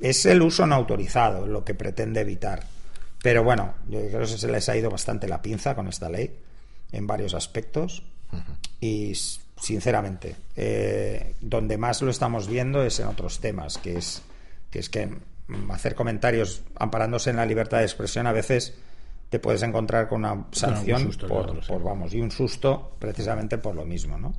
es 0.00 0.26
el 0.26 0.42
uso 0.42 0.66
no 0.66 0.74
autorizado 0.74 1.46
lo 1.46 1.64
que 1.64 1.74
pretende 1.74 2.20
evitar. 2.20 2.64
Pero 3.22 3.44
bueno, 3.44 3.74
yo 3.88 4.00
creo 4.08 4.20
que 4.20 4.26
se 4.26 4.48
les 4.48 4.68
ha 4.68 4.76
ido 4.76 4.90
bastante 4.90 5.28
la 5.28 5.42
pinza 5.42 5.74
con 5.74 5.88
esta 5.88 6.08
ley 6.08 6.38
en 6.90 7.06
varios 7.06 7.34
aspectos. 7.34 8.02
Y 8.80 9.12
sinceramente, 9.62 10.34
eh, 10.56 11.36
donde 11.40 11.78
más 11.78 12.02
lo 12.02 12.10
estamos 12.10 12.48
viendo 12.48 12.82
es 12.82 12.98
en 12.98 13.06
otros 13.06 13.38
temas, 13.38 13.78
que 13.78 13.96
es 13.96 14.22
que, 14.70 14.80
es 14.80 14.88
que 14.88 15.08
hacer 15.70 15.94
comentarios 15.94 16.62
amparándose 16.74 17.30
en 17.30 17.36
la 17.36 17.46
libertad 17.46 17.78
de 17.78 17.84
expresión 17.84 18.26
a 18.26 18.32
veces 18.32 18.74
te 19.28 19.38
puedes 19.38 19.62
encontrar 19.62 20.08
con 20.08 20.24
una 20.24 20.46
sanción 20.50 21.02
susto 21.04 21.26
que 21.26 21.32
por, 21.32 21.42
otro, 21.50 21.62
sí. 21.62 21.68
por, 21.68 21.82
vamos, 21.82 22.12
y 22.12 22.20
un 22.20 22.32
susto 22.32 22.96
precisamente 22.98 23.56
por 23.58 23.76
lo 23.76 23.84
mismo, 23.84 24.18
¿no? 24.18 24.34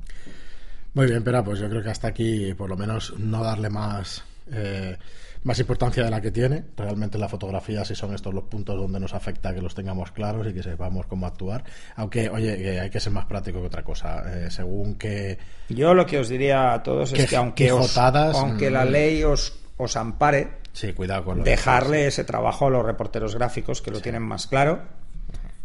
Muy 0.92 1.06
bien, 1.06 1.24
pero 1.24 1.42
pues 1.42 1.58
yo 1.58 1.70
creo 1.70 1.82
que 1.82 1.90
hasta 1.90 2.08
aquí, 2.08 2.52
por 2.52 2.68
lo 2.68 2.76
menos, 2.76 3.14
no 3.18 3.42
darle 3.42 3.70
más, 3.70 4.22
eh, 4.52 4.96
más 5.44 5.58
importancia 5.60 6.02
de 6.04 6.10
la 6.10 6.20
que 6.20 6.30
tiene. 6.30 6.64
Realmente 6.76 7.16
la 7.18 7.28
fotografía, 7.28 7.84
si 7.84 7.94
son 7.94 8.14
estos 8.14 8.34
los 8.34 8.44
puntos 8.44 8.76
donde 8.76 8.98
nos 8.98 9.14
afecta, 9.14 9.54
que 9.54 9.60
los 9.62 9.74
tengamos 9.74 10.10
claros 10.10 10.46
y 10.46 10.52
que 10.52 10.62
sepamos 10.62 11.06
cómo 11.06 11.26
actuar. 11.26 11.62
Aunque, 11.96 12.28
oye, 12.28 12.80
hay 12.80 12.90
que 12.90 12.98
ser 13.00 13.12
más 13.12 13.26
práctico 13.26 13.60
que 13.60 13.66
otra 13.68 13.84
cosa. 13.84 14.24
Eh, 14.46 14.50
según 14.50 14.96
que. 14.96 15.38
Yo 15.68 15.94
lo 15.94 16.04
que 16.06 16.18
os 16.18 16.28
diría 16.28 16.72
a 16.72 16.82
todos 16.82 17.12
es 17.12 17.28
que 17.30 17.36
aunque, 17.36 17.70
os- 17.72 17.96
aunque 17.96 18.68
mm. 18.70 18.72
la 18.72 18.84
ley 18.84 19.22
os, 19.22 19.58
os 19.76 19.96
ampare, 19.96 20.64
Sí, 20.72 20.92
cuidado 20.92 21.24
con 21.24 21.38
lo 21.38 21.44
que- 21.44 21.50
dejarle 21.50 22.06
ese 22.08 22.24
trabajo 22.24 22.66
a 22.66 22.70
los 22.70 22.84
reporteros 22.84 23.34
gráficos 23.36 23.80
que 23.80 23.90
lo 23.92 24.00
tienen 24.00 24.22
más 24.22 24.46
claro, 24.48 24.82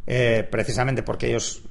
eh, 0.05 0.47
precisamente 0.51 1.03
porque 1.03 1.27
ellos, 1.29 1.63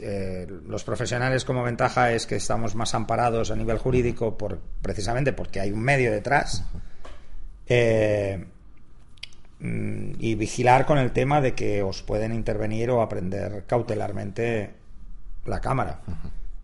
eh, 0.00 0.46
los 0.66 0.84
profesionales 0.84 1.44
como 1.44 1.62
ventaja 1.62 2.12
es 2.12 2.26
que 2.26 2.36
estamos 2.36 2.74
más 2.74 2.94
amparados 2.94 3.50
a 3.50 3.56
nivel 3.56 3.78
jurídico 3.78 4.36
por, 4.38 4.60
precisamente 4.82 5.32
porque 5.32 5.60
hay 5.60 5.72
un 5.72 5.80
medio 5.80 6.12
detrás. 6.12 6.64
Eh, 7.68 8.44
mm, 9.60 10.12
y 10.18 10.34
vigilar 10.34 10.86
con 10.86 10.98
el 10.98 11.12
tema 11.12 11.40
de 11.40 11.54
que 11.54 11.82
os 11.82 12.02
pueden 12.02 12.32
intervenir 12.34 12.90
o 12.90 13.02
aprender 13.02 13.64
cautelarmente 13.66 14.70
la 15.46 15.60
cámara. 15.60 16.00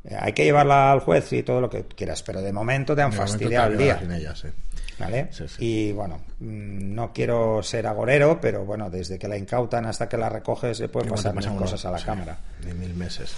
Eh, 0.04 0.16
Hay 0.18 0.32
que 0.32 0.44
llevarla 0.44 0.92
al 0.92 1.00
juez 1.00 1.32
y 1.32 1.42
todo 1.42 1.60
lo 1.60 1.70
que 1.70 1.84
quieras, 1.84 2.22
pero 2.22 2.42
de 2.42 2.52
momento 2.52 2.94
te 2.94 3.02
han 3.02 3.10
De 3.10 3.16
te 3.16 3.72
el 3.72 3.78
día. 3.78 3.98
quedas 3.98 4.00
sin 4.02 4.12
ella, 4.12 4.34
sí. 4.34 4.48
¿Vale? 4.98 5.28
Sí, 5.32 5.48
sí. 5.48 5.56
Y 5.58 5.92
bueno, 5.92 6.20
mm, 6.38 6.94
no 6.94 7.12
quiero 7.12 7.62
ser 7.62 7.86
agorero, 7.86 8.40
pero 8.40 8.64
bueno, 8.64 8.90
desde 8.90 9.18
que 9.18 9.26
la 9.26 9.36
incautan 9.36 9.86
hasta 9.86 10.08
que 10.08 10.16
la 10.16 10.28
recoges 10.28 10.78
se 10.78 10.88
pueden 10.88 11.10
pasar 11.10 11.34
uno, 11.36 11.56
cosas 11.56 11.84
a 11.84 11.90
la 11.90 11.98
sí, 11.98 12.04
cámara. 12.04 12.38
De 12.64 12.72
mil 12.74 12.94
meses. 12.94 13.34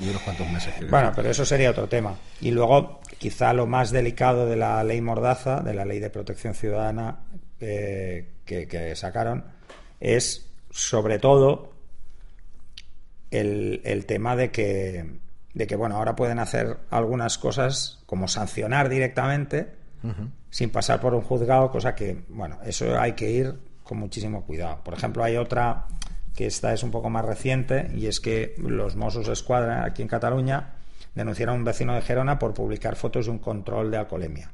y 0.00 0.08
unos 0.08 0.22
cuantos 0.22 0.48
meses. 0.50 0.74
Bueno, 0.88 1.12
pero 1.14 1.30
eso 1.30 1.44
sería 1.44 1.70
otro 1.70 1.88
tema. 1.88 2.16
Y 2.40 2.52
luego, 2.52 3.00
quizá 3.18 3.52
lo 3.52 3.66
más 3.66 3.90
delicado 3.90 4.46
de 4.46 4.56
la 4.56 4.82
ley 4.84 5.00
Mordaza, 5.00 5.60
de 5.60 5.74
la 5.74 5.84
ley 5.84 5.98
de 5.98 6.10
protección 6.10 6.54
ciudadana 6.54 7.20
eh, 7.60 8.34
que, 8.44 8.68
que 8.68 8.94
sacaron, 8.94 9.44
es 9.98 10.46
sobre 10.70 11.18
todo 11.18 11.72
el, 13.30 13.80
el 13.84 14.06
tema 14.06 14.36
de 14.36 14.50
que, 14.50 15.18
de 15.54 15.66
que, 15.66 15.76
bueno, 15.76 15.96
ahora 15.96 16.14
pueden 16.14 16.38
hacer 16.38 16.78
algunas 16.90 17.38
cosas 17.38 18.00
como 18.06 18.28
sancionar 18.28 18.88
directamente 18.88 19.79
sin 20.50 20.70
pasar 20.70 21.00
por 21.00 21.14
un 21.14 21.22
juzgado, 21.22 21.70
cosa 21.70 21.94
que, 21.94 22.24
bueno, 22.28 22.58
eso 22.64 22.98
hay 22.98 23.12
que 23.12 23.30
ir 23.30 23.54
con 23.82 23.98
muchísimo 23.98 24.44
cuidado. 24.44 24.80
Por 24.84 24.94
ejemplo, 24.94 25.24
hay 25.24 25.36
otra 25.36 25.86
que 26.34 26.46
esta 26.46 26.72
es 26.72 26.82
un 26.82 26.90
poco 26.90 27.10
más 27.10 27.24
reciente 27.24 27.90
y 27.94 28.06
es 28.06 28.20
que 28.20 28.54
los 28.58 28.96
Mossos 28.96 29.28
Escuadra 29.28 29.84
aquí 29.84 30.02
en 30.02 30.08
Cataluña 30.08 30.74
denunciaron 31.14 31.56
a 31.56 31.58
un 31.58 31.64
vecino 31.64 31.94
de 31.94 32.02
Gerona 32.02 32.38
por 32.38 32.54
publicar 32.54 32.96
fotos 32.96 33.26
de 33.26 33.32
un 33.32 33.38
control 33.38 33.90
de 33.90 33.96
alcoholemia. 33.98 34.50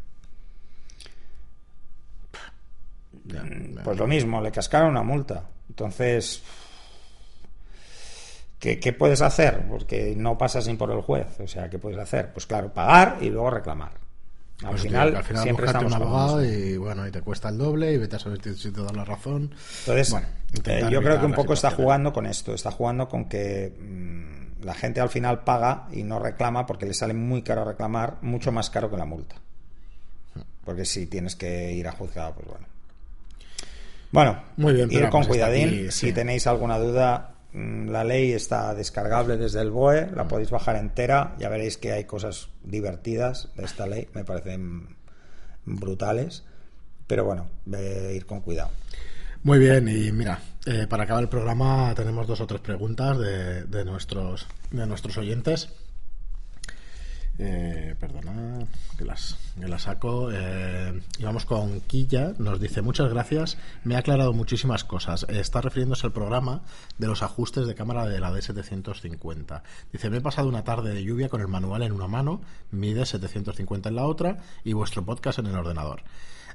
Pues 3.84 3.98
lo 3.98 4.06
mismo, 4.06 4.40
le 4.40 4.50
cascaron 4.50 4.90
una 4.90 5.02
multa. 5.02 5.44
Entonces, 5.68 6.42
¿qué, 8.58 8.78
qué 8.78 8.92
puedes 8.92 9.20
hacer? 9.20 9.66
Porque 9.68 10.14
no 10.16 10.38
pasas 10.38 10.66
ni 10.66 10.74
por 10.74 10.90
el 10.90 11.02
juez. 11.02 11.40
O 11.40 11.48
sea, 11.48 11.68
¿qué 11.68 11.78
puedes 11.78 11.98
hacer? 11.98 12.32
Pues 12.32 12.46
claro, 12.46 12.72
pagar 12.72 13.18
y 13.20 13.30
luego 13.30 13.50
reclamar. 13.50 14.05
Al, 14.62 14.70
Pues, 14.70 14.82
tío, 14.82 14.90
final, 14.90 15.16
al 15.16 15.24
final 15.24 15.42
siempre 15.42 15.66
estamos 15.66 15.92
un 15.92 16.02
abogado 16.02 16.44
y 16.44 16.76
bueno, 16.78 17.06
y 17.06 17.10
te 17.10 17.20
cuesta 17.20 17.50
el 17.50 17.58
doble 17.58 17.92
y 17.92 17.98
vete 17.98 18.16
a 18.16 18.18
saber 18.18 18.40
si 18.56 18.70
te 18.70 18.82
da 18.82 18.92
la 18.92 19.04
razón. 19.04 19.54
Entonces, 19.80 20.10
Bueno, 20.10 20.26
eh, 20.64 20.86
yo 20.90 21.02
creo 21.02 21.20
que 21.20 21.26
un 21.26 21.34
poco 21.34 21.52
está 21.52 21.70
jugando 21.70 22.12
con 22.12 22.24
esto, 22.26 22.54
está 22.54 22.70
jugando 22.70 23.08
con 23.08 23.28
que 23.28 23.74
mm, 23.78 24.64
la 24.64 24.74
gente 24.74 25.00
al 25.00 25.10
final 25.10 25.44
paga 25.44 25.88
y 25.92 26.02
no 26.04 26.18
reclama 26.18 26.66
porque 26.66 26.86
le 26.86 26.94
sale 26.94 27.12
muy 27.12 27.42
caro 27.42 27.64
reclamar, 27.64 28.16
mucho 28.22 28.50
más 28.50 28.70
caro 28.70 28.90
que 28.90 28.96
la 28.96 29.04
multa. 29.04 29.36
Porque 30.64 30.84
si 30.84 31.06
tienes 31.06 31.36
que 31.36 31.72
ir 31.72 31.86
a 31.86 31.92
juzgado, 31.92 32.34
pues 32.34 32.48
bueno. 32.48 32.66
Bueno, 34.10 34.42
Muy 34.56 34.72
bien, 34.72 34.90
ir 34.90 35.08
con 35.10 35.24
cuidadín. 35.24 35.68
aquí, 35.68 35.90
Si 35.90 36.12
tenéis 36.12 36.46
alguna 36.46 36.78
duda, 36.78 37.34
la 37.56 38.04
ley 38.04 38.32
está 38.32 38.74
descargable 38.74 39.36
desde 39.36 39.60
el 39.62 39.70
BOE, 39.70 40.06
Mm. 40.06 40.14
la 40.16 40.28
podéis 40.28 40.50
bajar 40.50 40.76
entera. 40.76 41.34
Ya 41.38 41.48
veréis 41.48 41.78
que 41.78 41.92
hay 41.92 42.04
cosas 42.04 42.48
divertidas 42.62 43.48
de 43.56 43.64
esta 43.64 43.86
ley, 43.86 44.08
me 44.14 44.24
parecen 44.24 44.96
brutales. 45.64 46.44
Pero 47.06 47.24
bueno, 47.24 47.48
eh, 47.72 48.12
ir 48.16 48.26
con 48.26 48.40
cuidado. 48.40 48.70
Muy 49.42 49.58
bien, 49.58 49.86
y 49.88 50.10
mira, 50.10 50.40
eh, 50.66 50.86
para 50.88 51.04
acabar 51.04 51.22
el 51.22 51.28
programa 51.28 51.94
tenemos 51.94 52.26
dos 52.26 52.40
o 52.40 52.46
tres 52.48 52.60
preguntas 52.60 53.16
de, 53.18 53.62
de 53.64 53.84
nuestros, 53.84 54.46
de 54.72 54.86
nuestros 54.86 55.16
oyentes. 55.18 55.68
Eh, 57.38 57.94
perdona, 58.00 58.66
que 58.96 59.04
las, 59.04 59.36
que 59.60 59.68
las 59.68 59.82
saco. 59.82 60.30
Eh, 60.32 61.00
y 61.18 61.22
vamos 61.22 61.44
con 61.44 61.80
Quilla, 61.82 62.32
nos 62.38 62.60
dice 62.60 62.80
muchas 62.80 63.10
gracias, 63.10 63.58
me 63.84 63.96
ha 63.96 63.98
aclarado 63.98 64.32
muchísimas 64.32 64.84
cosas. 64.84 65.26
Está 65.28 65.60
refiriéndose 65.60 66.06
al 66.06 66.12
programa 66.12 66.62
de 66.98 67.06
los 67.06 67.22
ajustes 67.22 67.66
de 67.66 67.74
cámara 67.74 68.06
de 68.06 68.20
la 68.20 68.32
D750. 68.32 69.62
Dice, 69.92 70.10
me 70.10 70.18
he 70.18 70.20
pasado 70.22 70.48
una 70.48 70.64
tarde 70.64 70.94
de 70.94 71.04
lluvia 71.04 71.28
con 71.28 71.40
el 71.40 71.48
manual 71.48 71.82
en 71.82 71.92
una 71.92 72.08
mano, 72.08 72.40
mi 72.70 72.94
D750 72.94 73.88
en 73.88 73.96
la 73.96 74.06
otra 74.06 74.38
y 74.64 74.72
vuestro 74.72 75.04
podcast 75.04 75.38
en 75.38 75.46
el 75.46 75.56
ordenador. 75.56 76.02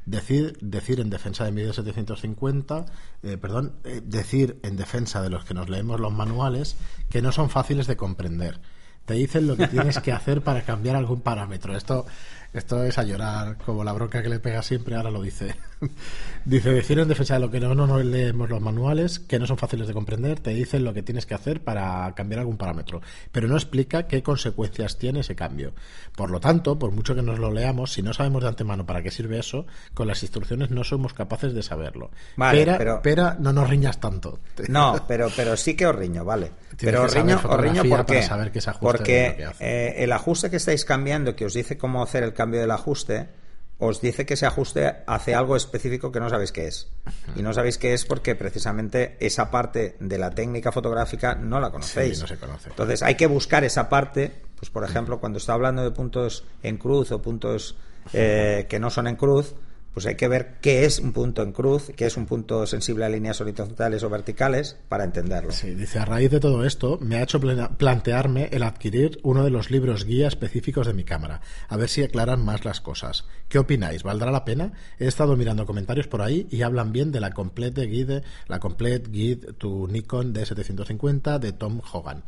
Decir, 0.08 0.58
decir 0.62 1.00
en 1.00 1.12
defensa 1.12 1.46
de 1.46 1.52
mi 1.52 1.62
D750, 1.62 2.86
eh, 3.22 3.38
perdón, 3.38 3.74
eh, 3.84 4.02
decir 4.04 4.60
en 4.64 4.76
defensa 4.76 5.22
de 5.22 5.30
los 5.30 5.46
que 5.46 5.54
nos 5.54 5.70
leemos 5.70 6.00
los 6.00 6.12
manuales 6.12 6.76
que 7.12 7.22
no 7.22 7.32
son 7.32 7.52
fáciles 7.52 7.86
de 7.86 7.98
comprender 7.98 8.60
te 9.06 9.16
dicen 9.16 9.48
lo 9.48 9.58
que 9.58 9.68
tienes 9.68 10.00
que 10.00 10.12
hacer 10.12 10.42
para 10.42 10.62
cambiar 10.62 10.96
algún 10.96 11.22
parámetro. 11.22 11.76
Esto, 11.76 12.06
esto 12.54 12.84
es 12.84 12.98
a 12.98 13.04
llorar, 13.04 13.58
como 13.66 13.84
la 13.84 13.94
bronca 13.94 14.22
que 14.22 14.30
le 14.30 14.40
pega 14.40 14.62
siempre, 14.62 14.96
ahora 14.96 15.10
lo 15.12 15.22
dice. 15.22 15.56
dice, 16.46 16.70
decir 16.72 17.00
en 17.00 17.08
defensa 17.08 17.36
de 17.36 17.40
lo 17.40 17.50
que 17.52 17.60
no, 17.60 17.74
no 17.76 17.88
nos 17.88 18.04
leemos 18.04 18.50
los 18.50 18.62
manuales, 18.62 19.20
que 19.20 19.40
no 19.40 19.48
son 19.48 19.58
fáciles 19.58 19.88
de 19.88 19.94
comprender, 19.94 20.40
te 20.40 20.52
dicen 20.52 20.84
lo 20.84 20.94
que 20.94 21.02
tienes 21.04 21.26
que 21.26 21.34
hacer 21.34 21.62
para 21.64 22.12
cambiar 22.16 22.40
algún 22.42 22.58
parámetro, 22.58 23.02
pero 23.32 23.48
no 23.48 23.56
explica 23.56 24.08
qué 24.08 24.22
consecuencias 24.22 24.98
tiene 24.98 25.22
ese 25.22 25.36
cambio. 25.36 25.74
Por 26.16 26.30
lo 26.30 26.40
tanto, 26.40 26.78
por 26.78 26.92
mucho 26.92 27.16
que 27.16 27.22
nos 27.22 27.40
lo 27.40 27.52
leamos, 27.52 27.94
si 27.94 28.02
no 28.02 28.14
sabemos 28.14 28.42
de 28.44 28.50
antemano 28.50 28.86
para 28.86 29.02
qué 29.02 29.12
sirve 29.12 29.40
eso, 29.40 29.66
con 29.94 30.08
las 30.08 30.22
instrucciones 30.24 30.72
no 30.72 30.84
somos 30.84 31.14
capaces 31.14 31.54
de 31.54 31.64
saberlo. 31.64 32.12
Vale, 32.36 32.60
Pera- 32.66 32.78
pero- 32.78 33.02
pera, 33.02 33.38
no 33.40 33.54
nos 33.54 33.70
riñas 33.70 34.00
tanto. 34.00 34.40
No, 34.72 35.04
pero, 35.08 35.30
pero 35.36 35.58
sí 35.58 35.76
que 35.76 35.86
os 35.86 35.96
riño, 35.96 36.24
vale. 36.24 36.52
Tienes 36.78 36.80
pero 36.80 37.04
os 37.04 37.14
riño, 37.14 37.36
os 37.38 37.42
riño 37.60 37.82
fotografía 37.82 37.82
¿por 37.98 38.06
para 38.06 38.20
qué? 38.20 38.26
saber 38.26 38.52
que 38.52 38.60
Porque 38.80 39.48
eh, 39.60 39.96
el 39.98 40.12
ajuste 40.12 40.50
que 40.50 40.58
estáis 40.58 40.86
cambiando, 40.86 41.36
que 41.36 41.46
os 41.46 41.54
dice 41.54 41.78
cómo 41.78 42.02
hacer 42.02 42.24
el 42.24 42.34
cambio 42.42 42.60
del 42.60 42.72
ajuste, 42.72 43.30
os 43.78 44.02
dice 44.02 44.26
que 44.26 44.34
ese 44.34 44.48
ajuste 44.48 45.04
hace 45.06 45.36
algo 45.36 45.56
específico 45.56 46.12
que 46.12 46.20
no 46.20 46.28
sabéis 46.28 46.52
qué 46.52 46.68
es. 46.68 46.90
Y 47.36 47.44
no 47.44 47.54
sabéis 47.54 47.78
qué 47.78 47.94
es 47.94 48.04
porque 48.04 48.36
precisamente 48.36 49.16
esa 49.20 49.52
parte 49.52 49.96
de 50.00 50.18
la 50.18 50.32
técnica 50.32 50.72
fotográfica 50.72 51.36
no 51.36 51.60
la 51.60 51.70
conocéis. 51.70 52.18
Sí, 52.18 52.22
no 52.22 52.28
se 52.28 52.38
conoce. 52.38 52.70
Entonces 52.70 53.04
hay 53.04 53.14
que 53.14 53.28
buscar 53.28 53.64
esa 53.64 53.90
parte, 53.90 54.32
pues 54.56 54.72
por 54.72 54.84
ejemplo, 54.84 55.20
cuando 55.20 55.38
está 55.38 55.54
hablando 55.54 55.84
de 55.84 55.92
puntos 55.92 56.44
en 56.64 56.78
cruz 56.78 57.12
o 57.12 57.22
puntos 57.22 57.76
eh, 58.14 58.66
que 58.68 58.80
no 58.80 58.90
son 58.90 59.06
en 59.06 59.16
cruz, 59.16 59.54
pues 59.94 60.06
hay 60.06 60.16
que 60.16 60.28
ver 60.28 60.58
qué 60.62 60.86
es 60.86 61.00
un 61.00 61.12
punto 61.12 61.44
en 61.44 61.52
cruz, 61.52 61.92
qué 61.96 62.06
es 62.06 62.18
un 62.18 62.26
punto 62.26 62.66
sensible 62.66 63.06
a 63.06 63.10
líneas 63.10 63.42
horizontales 63.42 64.04
o 64.04 64.10
verticales 64.10 64.78
para 64.88 65.04
entenderlo. 65.04 65.52
Sí, 65.52 65.76
dice, 65.76 66.00
a 66.00 66.06
raíz 66.06 66.32
de 66.32 66.40
todo 66.40 66.66
esto, 66.66 66.98
me 67.02 67.18
ha 67.18 67.24
hecho 67.24 67.40
plantearme 67.40 68.50
el 68.52 68.64
adquirir 68.64 69.20
uno 69.24 69.44
de 69.44 69.50
los 69.50 69.70
libros 69.70 70.06
guía 70.06 70.28
específicos 70.28 70.88
de 70.88 70.94
mi 70.94 71.04
cámara, 71.04 71.42
a 71.68 71.78
ver 71.78 71.90
si 71.90 72.04
aclaran 72.04 72.44
más 72.44 72.66
las 72.66 72.82
cosas. 72.82 73.26
¿Qué 73.50 73.60
opináis? 73.60 74.04
¿Valdrá 74.04 74.32
la 74.32 74.46
pena? 74.46 74.74
He 75.00 75.08
estado 75.08 75.36
mirando 75.36 75.66
comentarios 75.66 76.08
por 76.08 76.22
ahí 76.22 76.48
y 76.50 76.62
hablan 76.62 76.92
bien 76.92 77.12
de 77.12 77.20
la 77.20 77.32
Complete 77.32 77.86
Guide, 77.86 78.24
la 78.48 78.60
Complete 78.60 79.10
Guide 79.10 79.54
to 79.54 79.88
Nikon 79.90 80.34
D750 80.34 81.40
de 81.40 81.52
Tom 81.52 81.82
Hogan. 81.92 82.24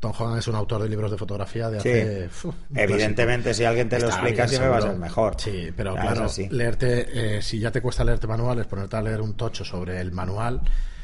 Tom 0.00 0.12
Hogan 0.18 0.38
es 0.38 0.46
un 0.46 0.54
autor 0.54 0.82
de 0.82 0.88
libros 0.88 1.10
de 1.10 1.16
fotografía 1.16 1.70
de 1.70 1.80
Sí. 1.80 1.88
hace... 1.90 2.26
uf, 2.48 2.54
Evidentemente, 2.74 3.54
si 3.54 3.64
alguien 3.64 3.88
te 3.88 3.98
lo 3.98 4.08
Está 4.08 4.20
explica, 4.20 4.42
bien, 4.44 4.48
siempre 4.50 4.68
va 4.68 4.78
a 4.78 4.82
ser 4.82 4.96
mejor. 4.96 5.34
Sí, 5.38 5.72
pero 5.76 5.94
claro, 5.94 6.24
así. 6.24 6.48
leerte, 6.50 7.36
eh, 7.38 7.42
si 7.42 7.58
ya 7.58 7.70
te 7.70 7.80
cuesta 7.80 8.04
leerte 8.04 8.26
manuales, 8.26 8.66
ponerte 8.66 8.96
a 8.96 9.02
leer 9.02 9.20
un 9.20 9.34
tocho 9.34 9.64
sobre 9.64 10.00
el 10.00 10.12
manual, 10.12 10.60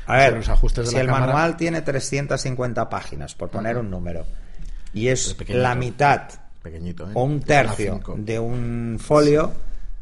A 0.06 0.16
ver, 0.16 0.34
los 0.34 0.48
ajustes 0.48 0.84
de 0.86 0.90
si 0.90 0.96
la 0.96 1.00
el 1.02 1.06
cámara, 1.08 1.26
manual 1.26 1.56
tiene 1.56 1.80
350 1.82 2.88
páginas, 2.90 3.34
por 3.34 3.48
poner 3.50 3.78
un 3.78 3.88
número, 3.90 4.26
y 4.92 5.08
es 5.08 5.36
la 5.48 5.74
mitad 5.74 6.22
pequeñito, 6.62 7.06
¿eh? 7.08 7.12
o 7.14 7.22
un 7.24 7.40
tercio 7.40 7.98
A5. 8.00 8.16
de 8.16 8.38
un 8.38 8.98
folio, 9.00 9.52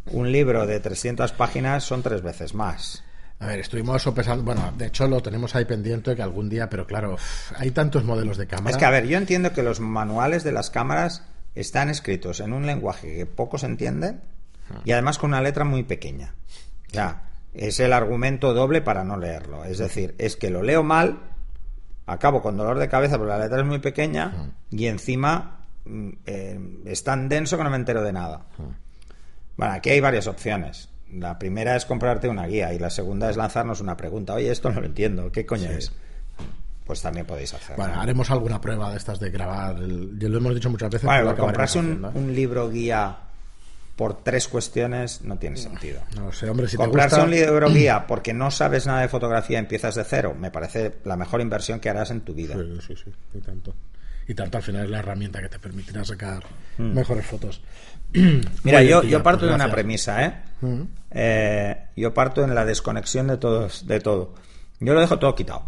un 0.07 0.33
libro 0.33 0.67
de 0.67 0.81
300 0.81 1.33
páginas 1.33 1.85
son 1.85 2.03
tres 2.03 2.23
veces 2.23 2.55
más. 2.55 3.05
A 3.41 3.47
ver, 3.47 3.61
estuvimos 3.61 4.03
sopesando, 4.03 4.45
bueno, 4.45 4.73
de 4.77 4.87
hecho 4.87 5.09
lo 5.09 5.23
tenemos 5.23 5.55
ahí 5.55 5.65
pendiente 5.65 6.15
que 6.15 6.23
algún 6.23 6.51
día, 6.51 6.69
pero 6.69 6.87
claro, 6.87 7.17
hay 7.57 7.71
tantos 7.71 8.05
modelos 8.05 8.37
de 8.37 8.47
cámara. 8.47 8.71
Es 8.71 8.77
que, 8.77 8.85
a 8.85 8.91
ver, 8.91 9.07
yo 9.07 9.17
entiendo 9.17 9.53
que 9.55 9.63
los 9.63 9.81
manuales 9.81 10.45
de 10.45 10.53
las 10.53 10.69
cámaras 10.69 11.25
están 11.55 11.89
escritos 11.89 12.41
en 12.41 12.53
un 12.53 12.67
lenguaje 12.67 13.17
que 13.17 13.27
poco 13.27 13.57
se 13.57 13.65
entiende 13.67 14.17
y 14.85 14.93
además 14.93 15.19
con 15.19 15.31
una 15.31 15.41
letra 15.41 15.65
muy 15.65 15.85
pequeña. 15.85 16.35
Ya, 16.93 17.31
es 17.55 17.81
el 17.81 17.95
argumento 17.95 18.53
doble 18.53 18.83
para 18.83 19.05
no 19.05 19.17
leerlo. 19.17 19.65
Es 19.65 19.79
decir, 19.79 20.15
es 20.19 20.37
que 20.37 20.51
lo 20.51 20.63
leo 20.63 20.83
mal, 20.83 21.21
acabo 22.07 22.43
con 22.43 22.59
dolor 22.59 22.79
de 22.79 22.89
cabeza 22.89 23.17
porque 23.17 23.33
la 23.33 23.39
letra 23.39 23.61
es 23.61 23.67
muy 23.67 23.79
pequeña 23.79 24.53
y 24.71 24.87
encima 24.87 25.65
mm, 25.87 26.11
eh, 26.27 26.61
es 26.85 27.05
tan 27.05 27.29
denso 27.31 27.57
que 27.57 27.65
no 27.65 27.71
me 27.71 27.77
entero 27.77 28.03
de 28.03 28.13
nada. 28.13 28.43
Bueno, 29.57 29.73
aquí 29.73 29.89
hay 29.89 30.01
varias 30.01 30.27
opciones. 30.27 30.91
La 31.15 31.39
primera 31.39 31.77
es 31.77 31.85
comprarte 31.87 32.29
una 32.29 32.47
guía 32.47 32.73
y 32.73 32.79
la 32.79 32.91
segunda 32.91 33.31
es 33.31 33.37
lanzarnos 33.37 33.81
una 33.81 33.97
pregunta. 33.97 34.35
Oye, 34.35 34.51
esto 34.51 34.71
no 34.71 34.81
lo 34.81 34.87
entiendo, 34.87 35.31
¿qué 35.33 35.45
coño 35.47 35.69
Sí. 35.69 35.75
es? 35.79 35.93
Pues 36.85 37.03
también 37.03 37.25
podéis 37.27 37.55
hacerlo. 37.55 37.77
Bueno, 37.85 38.01
haremos 38.01 38.31
alguna 38.31 38.61
prueba 38.61 38.91
de 38.91 38.97
estas 38.97 39.21
de 39.21 39.31
grabar. 39.31 39.77
el- 39.77 40.19
ya 40.19 40.29
lo 40.29 40.39
hemos 40.39 40.55
dicho 40.55 40.71
muchas 40.71 40.91
veces. 40.91 41.07
Bueno, 41.07 41.37
comprarse 41.37 41.79
un, 41.79 42.05
¿eh? 42.05 42.09
un 42.19 42.35
libro 42.35 42.69
guía 42.69 43.17
por 43.97 44.23
tres 44.25 44.49
cuestiones 44.49 45.23
no 45.23 45.37
tiene 45.39 45.57
sentido. 45.57 46.01
No 46.17 46.33
sé, 46.33 46.49
hombre, 46.51 46.67
si 46.67 46.73
te 46.77 46.83
comprarse 46.83 47.17
gusta... 47.17 47.25
un 47.25 47.31
libro 47.31 47.71
guía 47.73 48.07
porque 48.07 48.33
no 48.33 48.51
sabes 48.51 48.87
nada 48.87 49.03
de 49.03 49.09
fotografía 49.09 49.59
y 49.59 49.61
empiezas 49.61 49.95
de 49.95 50.05
cero, 50.05 50.35
me 50.39 50.51
parece 50.51 50.97
la 51.05 51.17
mejor 51.17 51.41
inversión 51.41 51.79
que 51.81 51.91
harás 51.91 52.11
en 52.11 52.23
tu 52.23 52.35
vida. 52.35 52.55
Sí, 52.57 52.79
sí, 52.89 52.95
sí, 53.05 53.13
y 53.35 53.41
tanto. 53.41 53.75
Y 54.27 54.35
tanto 54.35 54.59
al 54.59 54.63
final 54.65 54.85
es 54.85 54.91
la 54.91 55.01
herramienta 55.01 55.41
que 55.41 55.49
te 55.49 55.59
permitirá 55.59 56.05
sacar 56.05 56.43
Mm. 56.79 56.93
mejores 56.95 57.27
fotos. 57.27 57.61
Mira, 58.13 58.79
Muy 58.79 58.87
yo, 58.89 59.23
parto 59.23 59.41
pues 59.41 59.51
de 59.51 59.55
una 59.55 59.71
premisa, 59.71 60.25
¿eh? 60.25 60.35
Mm. 60.63 60.83
Eh, 61.11 61.87
Yo 61.97 62.15
parto 62.15 62.45
en 62.45 62.55
la 62.55 62.65
desconexión 62.65 63.27
de 63.27 63.37
todos, 63.37 63.87
de 63.87 64.01
todo. 64.01 64.35
Yo 64.79 64.95
lo 64.95 65.01
dejo 65.01 65.19
todo 65.19 65.35
quitado. 65.35 65.65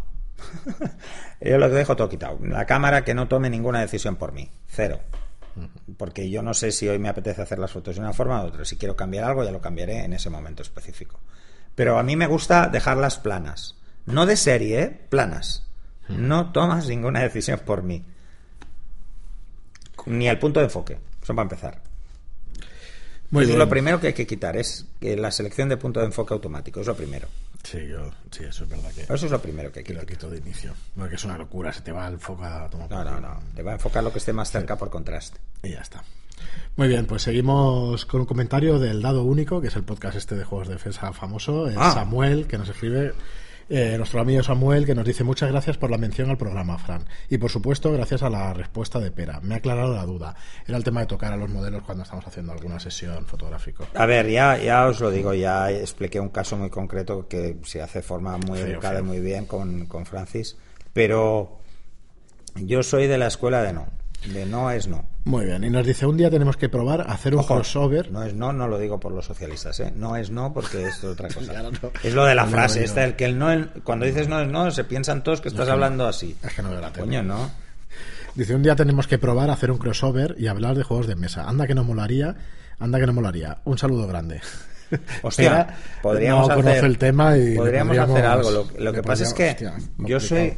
yo 1.40 1.58
lo 1.58 1.68
dejo 1.68 1.96
todo 1.96 2.08
quitado. 2.08 2.38
La 2.42 2.66
cámara 2.66 3.04
que 3.04 3.14
no 3.14 3.28
tome 3.28 3.50
ninguna 3.50 3.80
decisión 3.80 4.16
por 4.16 4.32
mí. 4.32 4.50
Cero. 4.68 5.00
Porque 5.98 6.30
yo 6.30 6.42
no 6.42 6.54
sé 6.54 6.72
si 6.72 6.88
hoy 6.88 6.98
me 6.98 7.08
apetece 7.10 7.42
hacer 7.42 7.58
las 7.58 7.72
fotos 7.72 7.96
de 7.96 8.00
una 8.00 8.12
forma 8.12 8.42
u 8.42 8.46
otra. 8.46 8.64
Si 8.64 8.76
quiero 8.76 8.96
cambiar 8.96 9.24
algo, 9.24 9.44
ya 9.44 9.50
lo 9.50 9.60
cambiaré 9.60 10.04
en 10.04 10.14
ese 10.14 10.30
momento 10.30 10.62
específico. 10.62 11.20
Pero 11.74 11.98
a 11.98 12.02
mí 12.02 12.16
me 12.16 12.26
gusta 12.26 12.68
dejarlas 12.68 13.18
planas. 13.18 13.76
No 14.06 14.26
de 14.26 14.36
serie, 14.36 14.82
¿eh? 14.82 15.00
planas. 15.08 15.68
No 16.08 16.52
tomas 16.52 16.88
ninguna 16.88 17.20
decisión 17.20 17.60
por 17.64 17.82
mí. 17.82 18.04
Ni 20.06 20.28
el 20.28 20.38
punto 20.38 20.60
de 20.60 20.66
enfoque. 20.66 20.98
Eso 21.22 21.34
para 21.34 21.44
empezar. 21.44 21.82
Muy 23.32 23.44
Eso 23.44 23.48
bien. 23.48 23.60
es 23.62 23.66
lo 23.66 23.70
primero 23.70 23.98
que 23.98 24.08
hay 24.08 24.12
que 24.12 24.26
quitar, 24.26 24.58
es 24.58 24.84
que 25.00 25.16
la 25.16 25.30
selección 25.30 25.70
de 25.70 25.78
punto 25.78 26.00
de 26.00 26.06
enfoque 26.06 26.34
automático. 26.34 26.80
Es 26.80 26.86
lo 26.86 26.94
primero. 26.94 27.26
Sí, 27.64 27.78
yo, 27.88 28.10
sí, 28.30 28.44
eso 28.44 28.64
es 28.64 28.70
verdad 28.70 28.92
que, 28.92 29.02
Eso 29.02 29.14
es 29.14 29.30
lo 29.30 29.40
primero 29.40 29.72
que 29.72 29.78
hay 29.80 29.84
que 29.84 29.94
que 29.94 30.00
lo 30.00 30.06
quito 30.06 30.28
de 30.28 30.36
inicio. 30.38 30.74
Porque 30.94 31.14
es 31.14 31.24
una 31.24 31.38
locura, 31.38 31.72
se 31.72 31.80
te 31.80 31.92
va 31.92 32.06
a 32.08 32.16
tomar 32.68 32.90
No, 32.90 33.04
no, 33.04 33.20
no. 33.20 33.40
Te 33.54 33.62
va 33.62 33.72
a 33.72 33.74
enfocar 33.74 34.04
lo 34.04 34.12
que 34.12 34.18
esté 34.18 34.34
más 34.34 34.50
cerca 34.50 34.76
por 34.76 34.90
contraste. 34.90 35.38
Y 35.62 35.70
ya 35.70 35.80
está. 35.80 36.04
Muy 36.76 36.88
bien, 36.88 37.06
pues 37.06 37.22
seguimos 37.22 38.04
con 38.04 38.20
un 38.20 38.26
comentario 38.26 38.78
del 38.78 39.00
Dado 39.00 39.22
Único, 39.24 39.62
que 39.62 39.68
es 39.68 39.76
el 39.76 39.84
podcast 39.84 40.16
este 40.18 40.34
de 40.34 40.44
juegos 40.44 40.68
de 40.68 40.74
defensa 40.74 41.12
famoso. 41.14 41.70
Ah. 41.76 41.92
Samuel, 41.92 42.46
que 42.46 42.58
nos 42.58 42.68
escribe. 42.68 43.14
Eh, 43.68 43.94
nuestro 43.96 44.20
amigo 44.20 44.42
Samuel, 44.42 44.86
que 44.86 44.94
nos 44.94 45.04
dice 45.04 45.24
muchas 45.24 45.50
gracias 45.50 45.78
por 45.78 45.90
la 45.90 45.98
mención 45.98 46.30
al 46.30 46.38
programa, 46.38 46.78
Fran. 46.78 47.04
Y 47.28 47.38
por 47.38 47.50
supuesto, 47.50 47.92
gracias 47.92 48.22
a 48.22 48.30
la 48.30 48.52
respuesta 48.52 48.98
de 48.98 49.10
Pera. 49.10 49.40
Me 49.40 49.54
ha 49.54 49.58
aclarado 49.58 49.94
la 49.94 50.04
duda. 50.04 50.34
Era 50.66 50.76
el 50.76 50.84
tema 50.84 51.00
de 51.00 51.06
tocar 51.06 51.32
a 51.32 51.36
los 51.36 51.50
modelos 51.50 51.82
cuando 51.82 52.04
estamos 52.04 52.26
haciendo 52.26 52.52
alguna 52.52 52.80
sesión 52.80 53.26
fotográfica. 53.26 53.84
A 53.94 54.06
ver, 54.06 54.28
ya, 54.28 54.58
ya 54.58 54.86
os 54.86 55.00
lo 55.00 55.10
digo, 55.10 55.34
ya 55.34 55.70
expliqué 55.70 56.20
un 56.20 56.30
caso 56.30 56.56
muy 56.56 56.70
concreto 56.70 57.28
que 57.28 57.56
se 57.64 57.80
hace 57.82 58.00
de 58.00 58.02
forma 58.02 58.36
muy 58.38 58.58
Feo, 58.58 58.68
educada 58.68 58.94
y 58.94 58.96
feo. 58.98 59.04
muy 59.04 59.20
bien 59.20 59.46
con, 59.46 59.86
con 59.86 60.06
Francis, 60.06 60.56
pero 60.92 61.58
yo 62.56 62.82
soy 62.82 63.06
de 63.06 63.18
la 63.18 63.28
escuela 63.28 63.62
de 63.62 63.72
no, 63.72 63.86
de 64.32 64.46
no 64.46 64.70
es 64.70 64.86
no. 64.88 65.04
Muy 65.24 65.46
bien, 65.46 65.62
y 65.64 65.70
nos 65.70 65.86
dice, 65.86 66.04
un 66.06 66.16
día 66.16 66.30
tenemos 66.30 66.56
que 66.56 66.68
probar 66.68 67.04
hacer 67.08 67.34
un 67.34 67.40
Ojo, 67.40 67.54
crossover. 67.54 68.10
No 68.10 68.24
es 68.24 68.34
no, 68.34 68.52
no 68.52 68.66
lo 68.68 68.78
digo 68.78 68.98
por 68.98 69.12
los 69.12 69.24
socialistas, 69.26 69.78
¿eh? 69.80 69.92
No 69.96 70.16
es 70.16 70.30
no 70.30 70.52
porque 70.52 70.84
es 70.86 71.02
otra 71.04 71.28
cosa. 71.34 71.52
Claro, 71.52 71.70
no. 71.70 71.90
Es 72.02 72.14
lo 72.14 72.24
de 72.24 72.34
la 72.34 72.44
No, 72.44 72.50
frase, 72.50 72.80
no, 72.80 72.84
esta, 72.84 73.04
el 73.04 73.14
que 73.16 73.24
el 73.26 73.38
no, 73.38 73.50
el- 73.52 73.68
cuando 73.84 74.04
dices 74.06 74.28
no 74.28 74.40
es 74.40 74.48
no, 74.48 74.70
se 74.70 74.84
piensan 74.84 75.22
todos 75.22 75.40
que 75.40 75.48
estás 75.48 75.68
hablando 75.68 76.06
así. 76.06 76.36
Es 76.42 76.54
que 76.54 76.62
no 76.62 76.70
veo 76.70 76.80
la 76.80 76.92
tele. 76.92 77.06
Coño, 77.06 77.22
no. 77.22 77.50
Dice, 78.34 78.54
un 78.54 78.62
día 78.62 78.74
tenemos 78.74 79.06
que 79.06 79.18
probar 79.18 79.50
hacer 79.50 79.70
un 79.70 79.78
crossover 79.78 80.34
y 80.38 80.46
hablar 80.46 80.76
de 80.76 80.82
juegos 80.84 81.06
de 81.06 81.16
mesa. 81.16 81.48
Anda 81.48 81.66
que 81.66 81.74
no 81.74 81.84
molaría, 81.84 82.34
anda 82.78 82.98
que 82.98 83.06
no 83.06 83.12
molaría. 83.12 83.58
Un 83.64 83.76
saludo 83.78 84.06
grande. 84.06 84.40
Hostia, 85.22 85.68
podríamos 86.02 86.48
no 86.48 86.54
hacer, 86.54 86.84
el 86.84 86.98
tema 86.98 87.36
y 87.38 87.56
podríamos 87.56 87.96
hacer 87.96 88.24
algo. 88.26 88.66
Lo, 88.78 88.92
que 88.92 89.02
pasa 89.02 89.24
es 89.24 89.32
que 89.34 89.50
hostia, 89.50 89.74
yo 89.98 90.20
soy 90.20 90.54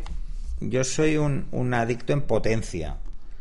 yo 0.60 0.82
soy 0.84 1.16
un, 1.16 1.46
un 1.52 1.74
adicto 1.74 2.12
en 2.12 2.22
potencia. 2.22 2.96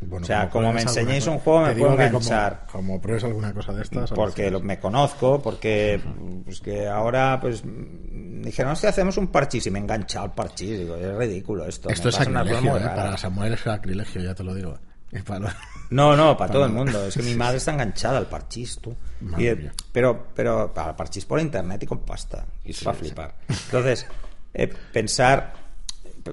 Bueno, 0.09 0.23
o 0.23 0.27
sea, 0.27 0.49
como 0.49 0.71
me 0.73 0.81
enseñéis 0.81 1.27
un 1.27 1.39
juego 1.39 1.61
me 1.61 1.73
puedo 1.75 1.91
que 1.91 1.97
como- 1.97 2.07
enganchar. 2.19 2.65
Como, 2.71 3.01
pruebes 3.01 3.23
alguna 3.23 3.53
cosa 3.53 3.73
de 3.73 3.81
estas. 3.83 4.11
Porque 4.11 4.49
lo- 4.51 4.59
me 4.61 4.79
conozco, 4.79 5.41
porque 5.41 5.99
pues 6.45 6.59
que 6.61 6.87
ahora 6.87 7.39
pues 7.41 7.63
mm, 7.65 8.41
dijeron, 8.43 8.75
si 8.75 8.87
hacemos 8.87 9.17
un 9.17 9.27
parchís 9.27 9.65
y 9.67 9.71
me 9.71 9.79
he 9.79 9.81
enganchado 9.81 10.25
al 10.25 10.33
parchís. 10.33 10.79
Digo, 10.79 10.95
es 10.95 11.15
ridículo 11.15 11.65
esto. 11.65 11.89
Esto 11.89 12.09
es 12.09 12.15
sacrilegio, 12.15 12.77
¿eh? 12.77 12.81
para 12.81 13.17
Samuel 13.17 13.53
es 13.53 13.59
sacrilegio, 13.61 14.21
ya 14.21 14.33
te 14.35 14.43
lo 14.43 14.53
digo. 14.53 14.77
Para 15.27 15.55
No, 15.91 16.15
no, 16.15 16.35
para 16.35 16.51
todo 16.53 16.65
el 16.65 16.71
mundo. 16.71 17.05
Es 17.05 17.15
que 17.15 17.21
mi 17.21 17.35
madre 17.35 17.57
está 17.57 17.71
enganchada 17.71 18.17
al 18.17 18.25
parchís, 18.27 18.79
tú. 18.81 18.95
Y, 19.37 19.45
eh, 19.45 19.71
pero, 19.91 20.27
pero 20.33 20.73
para 20.73 20.95
parchís 20.95 21.23
por 21.25 21.39
internet 21.39 21.83
y 21.83 21.85
con 21.85 21.99
pasta. 21.99 22.45
Y 22.65 22.71
es 22.71 22.83
para 22.83 22.97
flipar. 22.97 23.35
Entonces, 23.47 24.07
eh, 24.55 24.73
pensar, 24.91 25.53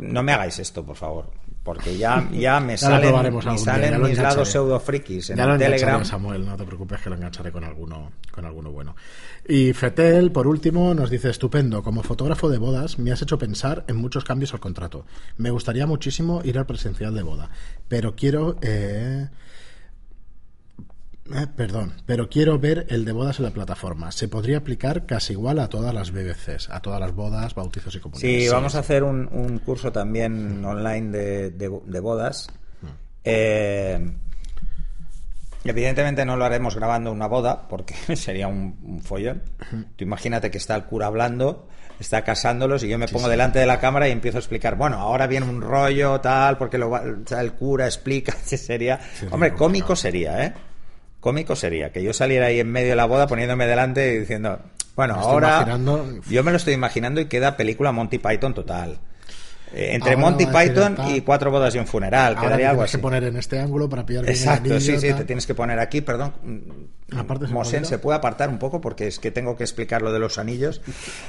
no 0.00 0.22
me 0.22 0.32
hagáis 0.32 0.58
esto, 0.60 0.82
por 0.84 0.96
favor. 0.96 1.30
Porque 1.62 1.96
ya, 1.96 2.26
ya 2.32 2.58
me 2.60 2.76
salen, 2.76 3.14
me 3.22 3.30
día, 3.30 3.58
salen 3.58 4.02
mis 4.02 4.18
lados 4.18 4.48
pseudo 4.48 4.80
frikis 4.80 5.30
en 5.30 5.36
ya 5.36 5.44
el 5.44 5.58
Telegram. 5.58 6.04
Samuel, 6.04 6.46
no 6.46 6.56
te 6.56 6.64
preocupes 6.64 7.00
que 7.00 7.10
lo 7.10 7.16
engancharé 7.16 7.52
con 7.52 7.64
alguno, 7.64 8.12
con 8.30 8.44
alguno 8.44 8.70
bueno. 8.70 8.96
Y 9.46 9.72
Fetel, 9.72 10.32
por 10.32 10.46
último, 10.46 10.94
nos 10.94 11.10
dice, 11.10 11.30
estupendo, 11.30 11.82
como 11.82 12.02
fotógrafo 12.02 12.48
de 12.48 12.58
bodas 12.58 12.98
me 12.98 13.12
has 13.12 13.22
hecho 13.22 13.38
pensar 13.38 13.84
en 13.88 13.96
muchos 13.96 14.24
cambios 14.24 14.54
al 14.54 14.60
contrato. 14.60 15.04
Me 15.36 15.50
gustaría 15.50 15.86
muchísimo 15.86 16.40
ir 16.44 16.58
al 16.58 16.66
presencial 16.66 17.14
de 17.14 17.22
boda, 17.22 17.50
pero 17.88 18.14
quiero... 18.14 18.56
eh, 18.62 19.28
eh, 21.34 21.46
perdón, 21.56 21.92
pero 22.06 22.28
quiero 22.28 22.58
ver 22.58 22.86
el 22.90 23.04
de 23.04 23.12
bodas 23.12 23.38
en 23.38 23.44
la 23.46 23.50
plataforma. 23.52 24.10
Se 24.12 24.28
podría 24.28 24.58
aplicar 24.58 25.06
casi 25.06 25.32
igual 25.34 25.58
a 25.58 25.68
todas 25.68 25.94
las 25.94 26.10
BBCs, 26.12 26.70
a 26.70 26.80
todas 26.80 27.00
las 27.00 27.14
bodas, 27.14 27.54
bautizos 27.54 27.94
y 27.94 28.00
comunidades. 28.00 28.44
Sí, 28.44 28.48
vamos 28.48 28.74
a 28.74 28.80
hacer 28.80 29.02
un, 29.02 29.28
un 29.32 29.58
curso 29.58 29.92
también 29.92 30.64
online 30.64 31.10
de, 31.16 31.50
de- 31.50 31.80
de 31.84 32.00
bodas. 32.00 32.48
Eh, 33.24 34.12
evidentemente 35.64 36.24
no 36.24 36.36
lo 36.36 36.44
haremos 36.44 36.74
grabando 36.74 37.12
una 37.12 37.26
boda 37.26 37.68
porque 37.68 37.94
sería 38.16 38.48
un, 38.48 38.78
un 38.82 39.02
follón. 39.02 39.42
Tú 39.96 40.04
imagínate 40.04 40.50
que 40.50 40.58
está 40.58 40.74
el 40.74 40.84
cura 40.84 41.06
hablando, 41.06 41.68
está 41.98 42.24
casándolos 42.24 42.82
y 42.82 42.88
yo 42.88 42.98
me 42.98 43.08
pongo 43.08 43.28
delante 43.28 43.58
de 43.58 43.66
la 43.66 43.78
cámara 43.78 44.08
y 44.08 44.12
empiezo 44.12 44.38
a 44.38 44.40
explicar, 44.40 44.76
bueno, 44.76 44.96
ahora 44.98 45.26
viene 45.26 45.46
un 45.46 45.60
rollo 45.60 46.20
tal, 46.20 46.56
porque 46.56 46.78
lo 46.78 46.90
el 46.96 47.52
cura 47.52 47.84
explica, 47.86 48.32
sería... 48.44 48.98
Hombre, 49.30 49.52
cómico 49.52 49.94
sería, 49.94 50.44
¿eh? 50.46 50.54
Cómico 51.20 51.54
sería 51.56 51.92
que 51.92 52.02
yo 52.02 52.12
saliera 52.12 52.46
ahí 52.46 52.60
en 52.60 52.70
medio 52.70 52.90
de 52.90 52.96
la 52.96 53.04
boda 53.04 53.26
poniéndome 53.26 53.66
delante 53.66 54.14
y 54.14 54.18
diciendo, 54.20 54.58
bueno, 54.96 55.14
ahora 55.14 55.58
imaginando- 55.62 56.20
yo 56.28 56.42
me 56.42 56.50
lo 56.50 56.56
estoy 56.56 56.74
imaginando 56.74 57.20
y 57.20 57.26
queda 57.26 57.56
película 57.56 57.92
Monty 57.92 58.18
Python 58.18 58.54
total. 58.54 58.98
Eh, 59.72 59.90
entre 59.94 60.14
Ahora 60.14 60.22
Monty 60.22 60.46
Python 60.46 60.96
tal. 60.96 61.14
y 61.14 61.20
cuatro 61.20 61.52
bodas 61.52 61.72
y 61.76 61.78
un 61.78 61.86
funeral, 61.86 62.34
Ahora 62.34 62.40
te 62.40 62.46
quedaría 62.46 62.70
algo 62.70 62.80
tienes 62.80 62.90
así. 62.90 62.98
que 62.98 63.02
poner 63.02 63.22
en 63.24 63.36
este 63.36 63.60
ángulo 63.60 63.88
para 63.88 64.04
pillar 64.04 64.24
bien 64.24 64.34
el 64.34 64.40
Exacto, 64.40 64.80
sí, 64.80 64.98
sí, 64.98 65.12
te 65.14 65.24
tienes 65.24 65.46
que 65.46 65.54
poner 65.54 65.78
aquí, 65.78 66.00
perdón. 66.00 66.32
Aparte 67.16 67.46
se 67.46 67.52
Mosén. 67.52 67.84
¿se 67.84 67.98
puede 67.98 68.18
apartar 68.18 68.48
un 68.48 68.58
poco? 68.58 68.80
Porque 68.80 69.06
es 69.06 69.20
que 69.20 69.30
tengo 69.30 69.56
que 69.56 69.62
explicar 69.62 70.02
lo 70.02 70.12
de 70.12 70.18
los 70.18 70.38
anillos. 70.38 70.80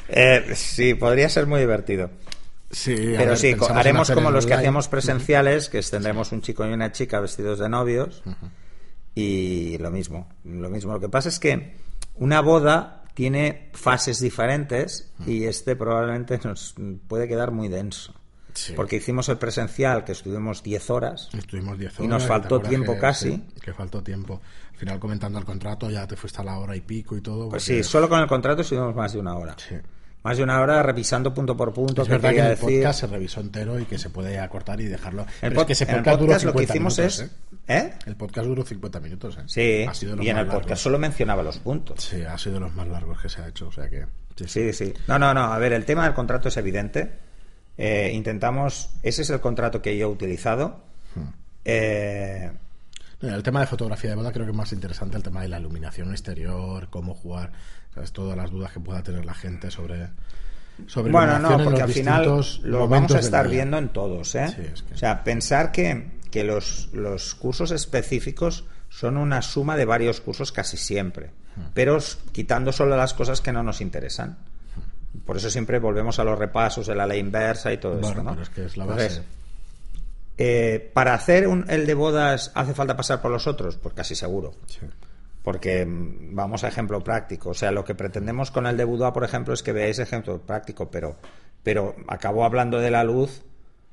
Eh, 0.09 0.43
sí, 0.55 0.95
podría 0.95 1.29
ser 1.29 1.45
muy 1.45 1.59
divertido. 1.59 2.09
Sí, 2.71 2.95
Pero 2.95 3.31
ver, 3.31 3.37
sí, 3.37 3.55
haremos 3.75 4.09
como 4.09 4.31
los 4.31 4.45
que 4.47 4.53
hacíamos 4.55 4.87
presenciales, 4.87 5.69
que 5.69 5.81
tendremos 5.81 6.31
un 6.31 6.41
chico 6.41 6.65
y 6.65 6.71
una 6.73 6.91
chica 6.91 7.19
vestidos 7.19 7.59
de 7.59 7.69
novios. 7.69 8.23
Y 9.15 9.77
lo 9.77 9.91
mismo, 9.91 10.29
lo 10.43 10.69
mismo. 10.69 10.93
Lo 10.93 10.99
que 10.99 11.09
pasa 11.09 11.29
es 11.29 11.39
que 11.39 11.75
una 12.15 12.41
boda 12.41 13.03
tiene 13.13 13.69
fases 13.73 14.19
diferentes 14.21 15.11
y 15.25 15.43
este 15.45 15.75
probablemente 15.75 16.39
nos 16.43 16.75
puede 17.07 17.27
quedar 17.27 17.51
muy 17.51 17.67
denso. 17.67 18.13
Sí. 18.53 18.73
Porque 18.75 18.97
hicimos 18.97 19.29
el 19.29 19.37
presencial, 19.37 20.03
que 20.03 20.11
estuvimos 20.11 20.61
10 20.61 20.89
horas. 20.89 21.29
Estuvimos 21.37 21.77
10 21.79 21.93
horas. 21.93 22.05
Y 22.05 22.07
nos 22.09 22.23
¿te 22.23 22.27
faltó 22.27 22.59
tiempo 22.61 22.93
que- 22.95 22.99
casi? 22.99 23.31
sí, 23.31 23.43
que 23.61 23.73
faltó 23.73 24.03
tiempo. 24.03 24.41
Al 24.73 24.77
final, 24.77 24.99
comentando 24.99 25.39
el 25.39 25.45
contrato, 25.45 25.89
ya 25.89 26.05
te 26.05 26.15
fuiste 26.17 26.41
a 26.41 26.43
la 26.43 26.57
hora 26.59 26.75
y 26.75 26.81
pico 26.81 27.15
y 27.15 27.21
todo. 27.21 27.47
Pues 27.49 27.63
porque- 27.63 27.83
sí, 27.83 27.89
solo 27.89 28.09
con 28.09 28.19
el 28.19 28.27
contrato 28.27 28.61
estuvimos 28.61 28.93
más 28.95 29.13
de 29.13 29.19
una 29.19 29.35
hora. 29.35 29.55
Sí. 29.57 29.75
Más 30.23 30.37
de 30.37 30.43
una 30.43 30.61
hora 30.61 30.83
revisando 30.83 31.33
punto 31.33 31.57
por 31.57 31.73
punto. 31.73 32.03
Es 32.03 32.07
qué 32.07 32.11
verdad 32.13 32.29
que 32.31 32.39
el 32.39 32.47
decir. 32.49 32.61
podcast 32.81 32.99
se 32.99 33.07
revisó 33.07 33.41
entero 33.41 33.79
y 33.79 33.85
que 33.85 33.97
se 33.97 34.09
puede 34.11 34.39
acortar 34.39 34.79
y 34.79 34.85
dejarlo. 34.85 35.23
El 35.41 35.49
Pero 35.49 35.55
pod- 35.55 35.61
es 35.61 35.65
que 35.67 35.73
ese 35.73 35.83
en 35.85 35.89
el 35.89 35.95
podcast, 35.97 36.19
duró 36.19 36.27
podcast 36.33 36.45
lo 36.45 36.51
que 36.53 36.59
50 36.67 36.73
hicimos 36.73 36.97
minutos, 36.99 37.19
es. 37.19 37.27
¿eh? 37.67 37.77
¿Eh? 37.87 37.93
El 38.05 38.15
podcast 38.15 38.47
duró 38.47 38.63
50 38.63 38.99
minutos, 38.99 39.37
¿eh? 39.37 39.41
Sí, 39.47 39.85
Ha 39.89 39.93
sido 39.93 40.21
y 40.21 40.29
en 40.29 40.37
el 40.37 40.47
podcast 40.47 40.81
solo 40.83 40.99
mencionaba 40.99 41.41
los 41.41 41.57
puntos. 41.59 42.03
Sí, 42.03 42.21
ha 42.23 42.37
sido 42.37 42.55
de 42.55 42.59
los 42.61 42.73
más 42.75 42.87
largos 42.87 43.19
que 43.21 43.29
se 43.29 43.41
ha 43.41 43.47
hecho, 43.47 43.67
o 43.67 43.71
sea 43.71 43.89
que... 43.89 44.05
Sí, 44.35 44.47
sí. 44.47 44.73
Sí. 44.73 44.93
No, 45.07 45.17
no, 45.19 45.33
no. 45.33 45.45
A 45.53 45.57
ver, 45.57 45.73
el 45.73 45.85
tema 45.85 46.03
del 46.05 46.13
contrato 46.13 46.49
es 46.49 46.57
evidente. 46.57 47.11
Eh, 47.77 48.11
intentamos. 48.13 48.89
Ese 49.03 49.21
es 49.23 49.29
el 49.31 49.39
contrato 49.39 49.81
que 49.81 49.97
yo 49.97 50.07
he 50.07 50.11
utilizado. 50.11 50.83
Hmm. 51.15 51.29
Eh, 51.65 52.51
El 53.21 53.43
tema 53.43 53.59
de 53.61 53.67
fotografía 53.67 54.09
de 54.11 54.15
boda 54.15 54.31
creo 54.31 54.45
que 54.45 54.51
es 54.51 54.57
más 54.57 54.71
interesante 54.73 55.17
el 55.17 55.23
tema 55.23 55.41
de 55.41 55.47
la 55.47 55.59
iluminación 55.59 56.11
exterior, 56.11 56.87
cómo 56.89 57.13
jugar, 57.13 57.51
¿sabes? 57.93 58.11
todas 58.11 58.35
las 58.35 58.49
dudas 58.49 58.71
que 58.71 58.79
pueda 58.79 59.03
tener 59.03 59.25
la 59.25 59.33
gente 59.33 59.69
sobre, 59.69 60.09
sobre 60.87 61.11
bueno, 61.11 61.37
no, 61.39 61.63
porque 61.63 61.81
al 61.83 61.91
final 61.91 62.25
lo 62.63 62.87
vamos 62.87 63.13
a 63.13 63.19
estar 63.19 63.47
viendo 63.47 63.77
en 63.77 63.89
todos. 63.89 64.33
¿eh? 64.35 64.47
Sí, 64.47 64.61
es 64.73 64.81
que- 64.83 64.93
O 64.95 64.97
sea, 64.97 65.23
pensar 65.23 65.71
que, 65.71 66.19
que 66.31 66.43
los, 66.43 66.89
los 66.93 67.35
cursos 67.35 67.71
específicos 67.71 68.65
son 68.89 69.17
una 69.17 69.41
suma 69.41 69.77
de 69.77 69.85
varios 69.85 70.19
cursos 70.21 70.51
casi 70.51 70.77
siempre, 70.77 71.31
Hmm. 71.55 71.61
pero 71.73 71.97
quitando 72.31 72.71
solo 72.71 72.95
las 72.95 73.13
cosas 73.13 73.41
que 73.41 73.51
no 73.51 73.61
nos 73.61 73.81
interesan. 73.81 74.37
Por 75.25 75.35
eso 75.35 75.49
siempre 75.49 75.79
volvemos 75.79 76.17
a 76.19 76.23
los 76.23 76.39
repasos 76.39 76.87
de 76.87 76.95
la 76.95 77.05
ley 77.05 77.19
inversa 77.19 77.73
y 77.73 77.77
todo 77.77 77.93
Bueno, 77.99 78.07
esto. 78.07 78.23
¿no? 78.23 78.31
pero 78.31 78.43
es 78.43 78.49
que 78.49 78.65
es 78.65 78.77
la 78.77 78.85
Entonces. 78.85 79.21
Eh, 80.43 80.89
para 80.91 81.13
hacer 81.13 81.47
un, 81.47 81.65
el 81.69 81.85
de 81.85 81.93
bodas 81.93 82.51
hace 82.55 82.73
falta 82.73 82.97
pasar 82.97 83.21
por 83.21 83.29
los 83.29 83.45
otros, 83.45 83.77
pues 83.77 83.93
casi 83.93 84.15
seguro. 84.15 84.53
Sí. 84.65 84.79
Porque 85.43 85.85
mm, 85.85 86.33
vamos 86.33 86.63
a 86.63 86.67
ejemplo 86.67 87.03
práctico. 87.03 87.51
O 87.51 87.53
sea, 87.53 87.69
lo 87.69 87.85
que 87.85 87.93
pretendemos 87.93 88.49
con 88.49 88.65
el 88.65 88.75
de 88.75 88.83
boudoir, 88.83 89.13
por 89.13 89.23
ejemplo, 89.23 89.53
es 89.53 89.61
que 89.61 89.71
veáis 89.71 89.99
ejemplo 89.99 90.41
práctico, 90.41 90.89
pero, 90.89 91.15
pero 91.61 91.95
acabo 92.07 92.43
hablando 92.43 92.79
de 92.79 92.89
la 92.89 93.03
luz 93.03 93.43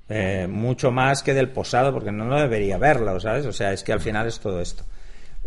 eh, 0.09 0.47
mucho 0.49 0.91
más 0.91 1.23
que 1.23 1.35
del 1.35 1.51
posado, 1.51 1.93
porque 1.93 2.13
no 2.13 2.25
lo 2.25 2.41
debería 2.41 2.79
verlo, 2.79 3.21
¿sabes? 3.21 3.45
O 3.45 3.53
sea, 3.53 3.75
es 3.75 3.85
que 3.85 3.93
al 3.93 4.01
final 4.01 4.27
es 4.27 4.41
todo 4.41 4.63
esto. 4.63 4.85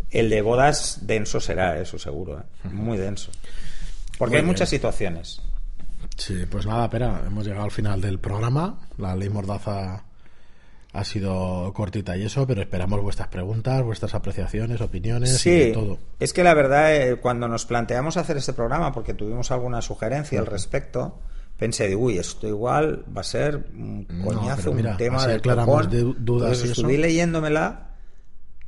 El 0.08 0.30
de 0.30 0.40
bodas 0.40 1.00
denso 1.02 1.40
será, 1.40 1.80
eso 1.80 1.98
seguro, 1.98 2.38
¿eh? 2.38 2.68
muy 2.70 2.96
denso. 2.96 3.32
Porque 4.18 4.34
Muy 4.34 4.36
hay 4.36 4.42
bien. 4.42 4.46
muchas 4.52 4.68
situaciones. 4.68 5.42
Sí, 6.16 6.46
pues 6.48 6.64
nada, 6.64 6.84
espera, 6.84 7.22
hemos 7.26 7.44
llegado 7.44 7.64
al 7.64 7.72
final 7.72 8.00
del 8.00 8.20
programa. 8.20 8.78
La 8.98 9.16
ley 9.16 9.30
Mordaza 9.30 10.04
ha 10.94 11.04
sido 11.04 11.72
cortita 11.74 12.16
y 12.16 12.24
eso, 12.24 12.46
pero 12.46 12.60
esperamos 12.60 13.00
vuestras 13.00 13.28
preguntas, 13.28 13.82
vuestras 13.82 14.14
apreciaciones, 14.14 14.80
opiniones 14.80 15.38
Sí, 15.38 15.68
y 15.70 15.72
todo. 15.72 15.98
es 16.20 16.32
que 16.34 16.44
la 16.44 16.52
verdad, 16.54 16.94
eh, 16.94 17.16
cuando 17.16 17.48
nos 17.48 17.64
planteamos 17.64 18.16
hacer 18.18 18.36
este 18.36 18.52
programa, 18.52 18.92
porque 18.92 19.14
tuvimos 19.14 19.50
alguna 19.50 19.80
sugerencia 19.80 20.38
al 20.40 20.46
respecto, 20.46 21.18
pensé, 21.56 21.88
de, 21.88 21.96
uy, 21.96 22.18
esto 22.18 22.46
igual 22.46 23.04
va 23.16 23.22
a 23.22 23.24
ser 23.24 23.56
un 23.74 24.04
coñazo, 24.22 24.72
mira, 24.72 24.90
un 24.92 24.96
tema 24.98 25.26
de 25.26 25.40
copón. 25.40 25.88
de- 25.90 26.02
dudas 26.02 26.18
Entonces 26.18 26.60
y 26.60 26.62
eso. 26.72 26.80
estuve 26.82 26.98
leyéndomela 26.98 27.88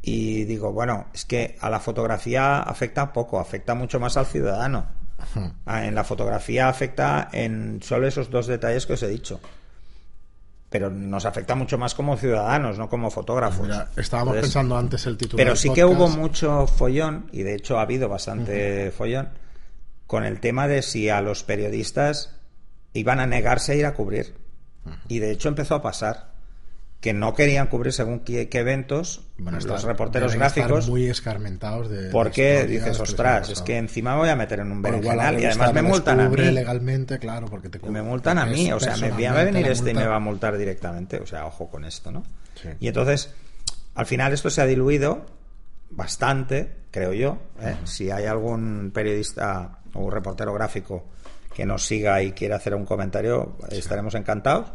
y 0.01 0.45
digo, 0.45 0.73
bueno, 0.73 1.07
es 1.15 1.25
que 1.25 1.57
a 1.61 1.69
la 1.71 1.81
fotografía 1.81 2.61
afecta 2.61 3.13
poco, 3.13 3.39
afecta 3.41 3.75
mucho 3.75 4.01
más 4.01 4.17
al 4.17 4.27
ciudadano. 4.27 4.87
Ah, 5.65 5.87
En 5.87 5.95
la 5.95 6.05
fotografía 6.05 6.69
afecta 6.69 7.29
en 7.33 7.81
solo 7.83 8.07
esos 8.07 8.31
dos 8.31 8.47
detalles 8.47 8.85
que 8.87 8.93
os 8.95 9.03
he 9.03 9.09
dicho. 9.09 9.41
Pero 10.75 10.91
nos 10.91 11.25
afecta 11.25 11.55
mucho 11.55 11.79
más 11.79 11.95
como 11.95 12.17
ciudadanos, 12.17 12.79
no 12.79 12.89
como 12.89 13.09
fotógrafos. 13.09 13.69
Mira, 13.69 13.91
estábamos 13.97 14.35
Entonces, 14.35 14.53
pensando 14.53 14.77
antes 14.77 15.07
el 15.07 15.17
título. 15.17 15.37
pero 15.37 15.55
sí 15.55 15.71
que 15.73 15.85
hubo 15.85 16.09
mucho 16.09 16.67
follón, 16.67 17.29
y 17.31 17.45
de 17.45 17.55
hecho 17.55 17.79
ha 17.79 17.83
habido 17.83 18.09
bastante 18.09 18.91
follón, 18.91 19.29
con 20.09 20.25
el 20.25 20.41
tema 20.41 20.67
de 20.67 20.83
si 20.83 21.09
a 21.09 21.21
los 21.21 21.45
periodistas 21.45 22.35
iban 22.93 23.21
a 23.21 23.27
negarse 23.29 23.71
a 23.71 23.75
ir 23.77 23.87
a 23.87 23.95
cubrir. 23.95 24.35
Y 25.07 25.21
de 25.21 25.31
hecho 25.31 25.49
empezó 25.49 25.77
a 25.77 25.81
pasar 25.83 26.34
que 27.05 27.13
no 27.13 27.35
querían 27.35 27.67
cubrir 27.67 27.93
según 27.93 28.21
qué, 28.21 28.49
qué 28.49 28.61
eventos 28.61 29.27
Bueno, 29.37 29.59
los 29.59 29.67
está- 29.67 29.87
reporteros 29.87 30.35
gráficos. 30.37 30.89
muy 30.89 31.05
escarmentados 31.05 31.91
de. 31.91 32.09
Porque 32.09 32.65
dices, 32.65 32.99
ostras, 32.99 33.51
es 33.51 33.61
que 33.61 33.77
encima 33.77 34.13
me 34.15 34.21
voy 34.21 34.29
a 34.31 34.37
meter 34.37 34.61
en 34.61 34.73
un 34.73 34.81
berenjenal 34.81 35.39
y 35.39 35.45
además 35.45 35.75
me 35.75 35.83
multan 35.83 36.19
a 36.21 36.31
mí. 36.31 36.37
legalmente, 36.51 37.19
claro, 37.19 37.47
porque 37.49 37.69
te 37.69 37.79
Me 37.91 38.01
multan 38.01 38.39
a 38.39 38.47
mí, 38.47 38.73
o 38.73 38.81
sea, 38.81 38.97
me 38.97 39.11
va 39.11 39.39
a 39.39 39.45
venir 39.45 39.67
este 39.69 39.91
y 39.91 39.95
me 39.95 40.07
va 40.07 40.17
a 40.17 40.19
multar 40.19 40.57
directamente. 40.57 41.19
O 41.21 41.27
sea, 41.27 41.45
ojo 41.45 41.69
con 41.69 41.85
esto, 41.85 42.11
¿no? 42.11 42.23
Sí. 42.55 42.71
Y 42.81 42.89
entonces, 42.89 43.35
al 43.97 44.07
final 44.07 44.33
esto 44.33 44.49
se 44.49 44.63
ha 44.63 44.67
diluido 44.67 45.27
bastante, 45.91 46.73
creo 46.91 47.13
yo. 47.13 47.37
¿eh? 47.61 47.77
Si 47.85 48.11
hay 48.11 48.25
algún 48.25 48.93
periodista 48.95 49.79
o 49.93 50.09
reportero 50.11 50.55
gráfico 50.55 51.05
que 51.55 51.67
nos 51.67 51.85
siga 51.87 52.23
y 52.23 52.33
quiera 52.33 52.57
hacer 52.57 52.75
un 52.75 52.87
comentario, 52.87 53.57
estaremos 53.71 54.15
encantados. 54.15 54.73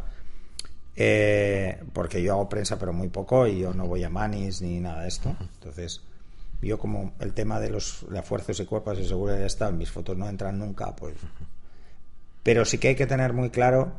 Eh, 0.96 1.82
porque 1.92 2.22
yo 2.22 2.32
hago 2.32 2.48
prensa, 2.48 2.78
pero 2.78 2.92
muy 2.92 3.08
poco, 3.08 3.46
y 3.46 3.60
yo 3.60 3.72
no 3.72 3.86
voy 3.86 4.04
a 4.04 4.10
manis 4.10 4.60
ni 4.60 4.80
nada 4.80 5.02
de 5.02 5.08
esto. 5.08 5.34
Entonces, 5.40 6.02
yo 6.62 6.78
como 6.78 7.12
el 7.20 7.32
tema 7.32 7.58
de 7.58 7.70
los 7.70 8.04
de 8.10 8.22
fuerzas 8.22 8.60
y 8.60 8.66
cuerpos 8.66 8.98
de 8.98 9.06
seguridad 9.06 9.42
está, 9.42 9.70
mis 9.70 9.90
fotos 9.90 10.16
no 10.16 10.28
entran 10.28 10.58
nunca, 10.58 10.94
pues. 10.94 11.14
Pero 12.42 12.64
sí 12.64 12.78
que 12.78 12.88
hay 12.88 12.94
que 12.96 13.06
tener 13.06 13.32
muy 13.32 13.50
claro 13.50 13.92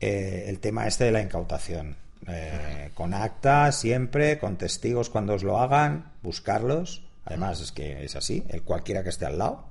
eh, 0.00 0.46
el 0.48 0.58
tema 0.58 0.86
este 0.86 1.04
de 1.04 1.12
la 1.12 1.22
incautación. 1.22 1.96
Eh, 2.26 2.90
con 2.94 3.12
acta 3.12 3.70
siempre, 3.70 4.38
con 4.38 4.56
testigos 4.56 5.10
cuando 5.10 5.34
os 5.34 5.42
lo 5.42 5.58
hagan, 5.58 6.12
buscarlos. 6.22 7.04
Además, 7.26 7.60
es 7.60 7.72
que 7.72 8.04
es 8.04 8.16
así, 8.16 8.44
el 8.48 8.62
cualquiera 8.62 9.02
que 9.02 9.10
esté 9.10 9.26
al 9.26 9.38
lado. 9.38 9.64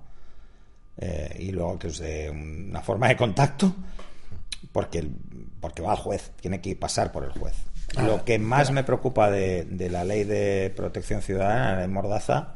Eh, 0.97 1.37
y 1.39 1.51
luego 1.51 1.79
que 1.79 1.87
os 1.87 1.97
dé 1.97 2.29
una 2.29 2.81
forma 2.81 3.07
de 3.07 3.17
contacto, 3.17 3.73
porque, 4.71 5.07
porque 5.63 5.81
va 5.81 5.91
al 5.91 5.97
juez, 5.97 6.33
tiene 6.41 6.59
que 6.59 6.75
pasar 6.75 7.13
por 7.13 7.23
el 7.23 7.31
juez. 7.31 7.53
Ah, 7.95 8.03
lo 8.03 8.25
que 8.25 8.37
más 8.37 8.71
me 8.71 8.83
preocupa 8.83 9.31
de, 9.31 9.63
de 9.63 9.89
la 9.89 10.03
ley 10.03 10.25
de 10.25 10.73
protección 10.75 11.21
ciudadana, 11.21 11.71
la 11.71 11.79
ley 11.79 11.87
Mordaza, 11.87 12.55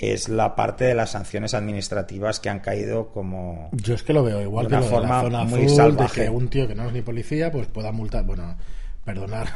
es 0.00 0.28
la 0.28 0.56
parte 0.56 0.84
de 0.84 0.96
las 0.96 1.10
sanciones 1.10 1.54
administrativas 1.54 2.40
que 2.40 2.48
han 2.48 2.58
caído 2.58 3.12
como... 3.12 3.68
Yo 3.70 3.94
es 3.94 4.02
que 4.02 4.12
lo 4.12 4.24
veo 4.24 4.42
igual 4.42 4.66
De 4.66 4.70
que 4.70 4.76
una 4.78 4.84
lo 4.84 4.86
de 4.86 4.90
la 4.90 4.98
forma 5.08 5.20
zona 5.22 5.44
muy 5.44 5.60
azul, 5.60 5.68
de 5.68 5.76
salvaje. 5.76 6.22
que 6.22 6.28
un 6.28 6.48
tío 6.48 6.66
que 6.66 6.74
no 6.74 6.88
es 6.88 6.92
ni 6.92 7.02
policía 7.02 7.52
pues 7.52 7.68
pueda 7.68 7.92
multar, 7.92 8.24
bueno, 8.24 8.56
perdonar 9.04 9.46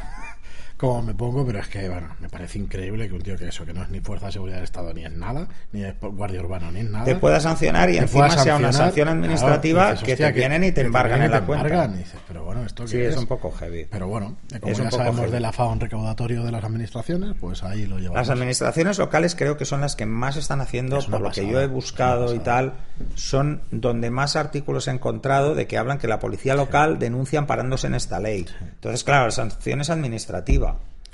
cómo 0.79 1.01
me 1.01 1.13
pongo, 1.13 1.45
pero 1.45 1.59
es 1.59 1.67
que 1.67 1.89
bueno, 1.89 2.07
me 2.21 2.29
parece 2.29 2.57
increíble 2.57 3.09
que 3.09 3.13
un 3.13 3.21
tío 3.21 3.35
que 3.37 3.49
eso, 3.49 3.65
que 3.65 3.73
no 3.73 3.83
es 3.83 3.89
ni 3.89 3.99
fuerza 3.99 4.27
de 4.27 4.31
seguridad 4.31 4.55
del 4.57 4.63
Estado 4.63 4.93
ni 4.93 5.03
es 5.03 5.11
nada, 5.11 5.47
ni 5.73 5.83
es 5.83 5.93
guardia 5.99 6.39
urbana 6.39 6.71
ni 6.71 6.79
es 6.79 6.89
nada, 6.89 7.03
te 7.03 7.15
pueda 7.17 7.39
sancionar 7.41 7.89
y 7.89 7.93
te 7.93 7.99
encima 7.99 8.29
sea 8.29 8.55
una 8.55 8.71
sanción 8.71 9.07
claro, 9.07 9.19
administrativa 9.19 9.91
dices, 9.91 10.05
que 10.05 10.15
te 10.15 10.31
vienen 10.31 10.63
y 10.63 10.71
te 10.71 10.81
embargan 10.81 11.21
en 11.21 11.31
la 11.31 11.41
te 11.41 11.45
cuenta. 11.47 11.67
embargan, 11.67 11.95
y 11.95 11.97
dices, 11.97 12.19
pero 12.27 12.45
bueno, 12.45 12.63
esto 12.65 12.87
Sí, 12.87 12.97
es 12.97 13.17
un 13.17 13.27
poco 13.27 13.51
heavy. 13.51 13.87
Pero 13.91 14.07
bueno, 14.07 14.37
como 14.61 14.71
Es 14.71 14.77
ya 14.77 14.89
sabemos 14.89 15.19
heavy. 15.19 15.31
del 15.33 15.45
afán 15.45 15.79
recaudatorio 15.81 16.43
de 16.45 16.51
las 16.53 16.63
administraciones, 16.63 17.35
pues 17.39 17.61
ahí 17.63 17.85
lo 17.85 17.97
llevamos. 17.99 18.15
Las 18.15 18.29
administraciones 18.29 18.97
locales 18.99 19.35
creo 19.35 19.57
que 19.57 19.65
son 19.65 19.81
las 19.81 19.97
que 19.97 20.05
más 20.05 20.37
están 20.37 20.61
haciendo, 20.61 20.99
Es 20.99 21.07
por 21.07 21.19
lo 21.19 21.29
que 21.31 21.45
yo 21.45 21.59
he 21.59 21.67
buscado 21.67 22.33
y 22.33 22.39
tal, 22.39 22.73
son 23.15 23.61
donde 23.71 24.09
más 24.11 24.37
artículos 24.37 24.87
he 24.87 24.91
encontrado 24.91 25.55
de 25.55 25.67
que 25.67 25.77
hablan 25.77 25.97
que 25.97 26.07
la 26.07 26.19
policía 26.19 26.55
local 26.55 26.99
denuncia 26.99 27.39
amparándose 27.39 27.87
en 27.87 27.95
esta 27.95 28.19
ley. 28.19 28.45
Entonces, 28.61 29.03
claro, 29.03 29.25
la 29.25 29.31
sanción 29.31 29.81
es 29.81 29.89
administrativa. 29.89 30.68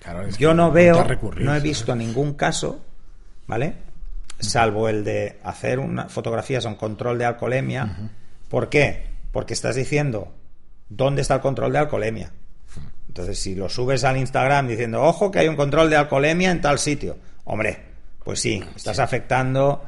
Claro, 0.06 0.30
Yo 0.38 0.54
no 0.54 0.72
veo, 0.72 1.04
no 1.04 1.42
he 1.42 1.46
¿sabes? 1.46 1.64
visto 1.64 1.96
ningún 1.96 2.36
caso, 2.36 2.80
¿vale? 3.48 3.74
Salvo 4.40 4.88
el 4.88 5.04
de 5.04 5.40
hacer 5.44 5.80
una 5.80 6.08
fotografías 6.10 6.66
a 6.66 6.70
un 6.70 6.76
control 6.76 7.18
de 7.18 7.26
alcoholemia. 7.26 8.12
¿Por 8.48 8.70
qué? 8.70 9.08
Porque 9.32 9.54
estás 9.56 9.76
diciendo 9.76 10.32
dónde 10.88 11.24
está 11.24 11.36
el 11.36 11.42
control 11.42 11.74
de 11.74 11.80
alcoholemia. 11.80 12.32
Entonces, 13.08 13.40
si 13.40 13.56
lo 13.56 13.68
subes 13.68 14.04
al 14.04 14.18
Instagram 14.18 14.68
diciendo, 14.68 15.02
ojo 15.02 15.32
que 15.32 15.40
hay 15.40 15.48
un 15.48 15.56
control 15.56 15.90
de 15.90 15.96
alcoholemia 15.96 16.52
en 16.52 16.62
tal 16.62 16.78
sitio, 16.78 17.18
hombre, 17.46 17.80
pues 18.24 18.40
sí, 18.42 18.62
estás 18.76 19.00
afectando, 19.00 19.84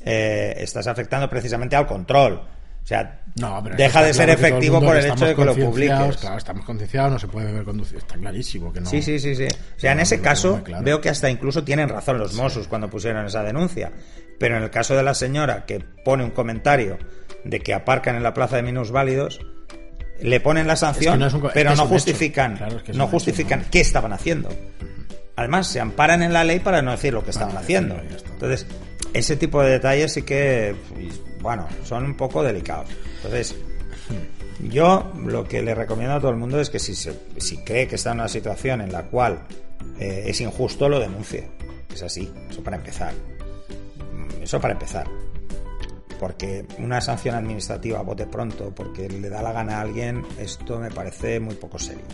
eh, 0.00 0.54
estás 0.58 0.86
afectando 0.88 1.28
precisamente 1.28 1.76
al 1.76 1.86
control. 1.86 2.42
O 2.90 2.92
sea, 2.92 3.20
No, 3.36 3.60
pero 3.62 3.76
deja 3.76 4.02
de 4.02 4.12
ser 4.12 4.24
claro 4.26 4.40
efectivo 4.40 4.80
por 4.80 4.96
el 4.96 5.06
hecho 5.06 5.24
de 5.24 5.36
que 5.36 5.44
lo 5.44 5.54
publiques. 5.54 6.16
Claro, 6.16 6.36
estamos 6.38 6.64
concienciados, 6.64 7.12
no 7.12 7.18
se 7.20 7.28
puede 7.28 7.46
beber 7.46 7.62
conducir. 7.62 7.98
Está 7.98 8.16
clarísimo 8.16 8.72
que 8.72 8.80
no. 8.80 8.90
Sí, 8.90 9.00
sí, 9.00 9.20
sí, 9.20 9.36
sí. 9.36 9.44
O 9.46 9.78
sea, 9.78 9.92
en 9.92 10.00
ese 10.00 10.20
caso 10.20 10.60
claro. 10.64 10.82
veo 10.84 11.00
que 11.00 11.08
hasta 11.08 11.30
incluso 11.30 11.62
tienen 11.62 11.88
razón 11.88 12.18
los 12.18 12.34
Mossos 12.34 12.66
cuando 12.66 12.90
pusieron 12.90 13.24
esa 13.26 13.44
denuncia. 13.44 13.92
Pero 14.40 14.56
en 14.56 14.64
el 14.64 14.70
caso 14.70 14.96
de 14.96 15.04
la 15.04 15.14
señora 15.14 15.66
que 15.66 15.78
pone 16.04 16.24
un 16.24 16.30
comentario 16.32 16.98
de 17.44 17.60
que 17.60 17.74
aparcan 17.74 18.16
en 18.16 18.24
la 18.24 18.34
plaza 18.34 18.56
de 18.56 18.62
minusválidos, 18.64 19.38
le 20.20 20.40
ponen 20.40 20.66
la 20.66 20.74
sanción, 20.74 21.14
Es 21.14 21.14
que 21.14 21.18
no 21.20 21.26
es 21.28 21.34
un 21.34 21.40
co- 21.42 21.46
es 21.48 21.54
pero 21.54 21.70
que 21.70 21.76
no 21.76 21.86
justifican, 21.86 22.56
Claro, 22.56 22.76
es 22.78 22.82
que 22.82 22.90
es 22.90 22.96
no 22.98 23.04
hecho, 23.04 23.10
justifican 23.12 23.64
qué 23.70 23.80
estaban 23.80 24.12
haciendo. 24.12 24.48
Además, 25.36 25.68
se 25.68 25.78
amparan 25.78 26.22
en 26.24 26.32
la 26.32 26.42
ley 26.42 26.58
para 26.58 26.82
no 26.82 26.90
decir 26.90 27.14
lo 27.14 27.22
que 27.22 27.30
estaban 27.30 27.56
haciendo. 27.56 28.00
Entonces, 28.32 28.66
ese 29.14 29.36
tipo 29.36 29.62
de 29.62 29.70
detalles 29.70 30.12
sí 30.12 30.22
que, 30.22 30.74
pues, 30.92 31.20
bueno, 31.40 31.66
son 31.84 32.04
un 32.04 32.16
poco 32.16 32.42
delicados. 32.42 32.88
Entonces, 33.16 33.54
yo 34.68 35.12
lo 35.26 35.44
que 35.44 35.62
le 35.62 35.74
recomiendo 35.74 36.14
a 36.16 36.20
todo 36.20 36.30
el 36.30 36.36
mundo 36.36 36.60
es 36.60 36.70
que 36.70 36.78
si, 36.78 36.94
se- 36.94 37.18
si 37.38 37.58
cree 37.58 37.86
que 37.88 37.94
está 37.96 38.12
en 38.12 38.18
una 38.20 38.28
situación 38.28 38.80
en 38.80 38.92
la 38.92 39.04
cual 39.04 39.42
eh, 39.98 40.24
es 40.26 40.40
injusto, 40.40 40.88
lo 40.88 40.98
denuncie. 41.00 41.48
Es 41.92 42.02
así, 42.02 42.30
eso 42.48 42.62
para 42.62 42.76
empezar. 42.76 43.12
Mm, 44.12 44.42
Eso 44.42 44.60
para 44.60 44.74
empezar. 44.74 45.06
Porque 46.18 46.66
una 46.78 47.00
sanción 47.00 47.34
administrativa 47.34 48.02
bote 48.02 48.26
pronto, 48.26 48.72
porque 48.74 49.08
le 49.08 49.30
da 49.30 49.40
la 49.42 49.52
gana 49.52 49.78
a 49.78 49.80
alguien, 49.80 50.22
esto 50.38 50.78
me 50.78 50.90
parece 50.90 51.40
muy 51.40 51.54
poco 51.54 51.78
serio. 51.78 52.04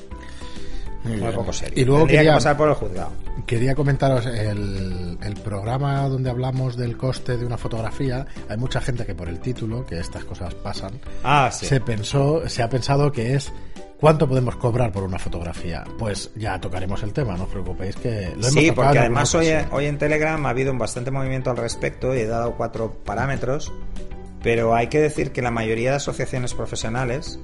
Muy 1.07 1.17
Muy 1.17 1.21
bien. 1.27 1.35
poco 1.35 1.53
serio. 1.53 1.75
Y 1.77 1.85
luego 1.85 2.01
Tendría 2.01 2.19
quería, 2.21 2.33
que 2.33 2.37
pasar 2.37 2.57
por 2.57 2.69
el 2.69 2.75
juzgado. 2.75 3.11
quería 3.47 3.75
comentaros 3.75 4.27
el, 4.27 5.19
el 5.23 5.35
programa 5.37 6.09
donde 6.09 6.31
hablamos 6.31 6.77
del 6.77 6.97
coste 6.97 7.37
de 7.37 7.47
una 7.47 7.57
fotografía. 7.57 8.27
Hay 8.49 8.57
mucha 8.57 8.81
gente 8.81 9.05
que 9.07 9.15
por 9.15 9.29
el 9.29 9.39
título, 9.41 9.87
que 9.87 9.99
estas 9.99 10.25
cosas 10.25 10.55
pasan, 10.55 10.93
Ah, 11.25 11.51
sí. 11.53 11.67
se 11.67 11.81
pensó, 11.81 12.49
se 12.49 12.63
ha 12.63 12.69
pensado 12.69 13.13
que 13.13 13.35
es 13.35 13.53
¿cuánto 14.01 14.29
podemos 14.29 14.57
cobrar 14.57 14.93
por 14.93 15.05
una 15.05 15.19
fotografía? 15.19 15.85
Pues 15.99 16.31
ya 16.37 16.61
tocaremos 16.61 17.03
el 17.03 17.13
tema, 17.13 17.37
no 17.37 17.45
os 17.45 17.51
preocupéis 17.51 17.97
que 17.97 18.27
lo 18.37 18.47
hemos 18.49 18.53
Sí, 18.53 18.71
porque 18.73 18.99
además 18.99 19.35
hoy, 19.35 19.49
hoy 19.71 19.87
en 19.87 19.97
Telegram 19.99 20.45
ha 20.45 20.51
habido 20.51 20.73
un 20.73 20.79
bastante 20.79 21.11
movimiento 21.11 21.51
al 21.51 21.57
respecto 21.57 22.15
y 22.15 22.19
he 22.21 22.27
dado 22.27 22.57
cuatro 22.57 22.93
parámetros, 23.05 23.73
pero 24.43 24.75
hay 24.75 24.89
que 24.89 25.01
decir 25.01 25.33
que 25.33 25.41
la 25.41 25.51
mayoría 25.51 25.91
de 25.91 25.97
asociaciones 25.97 26.53
profesionales 26.53 27.39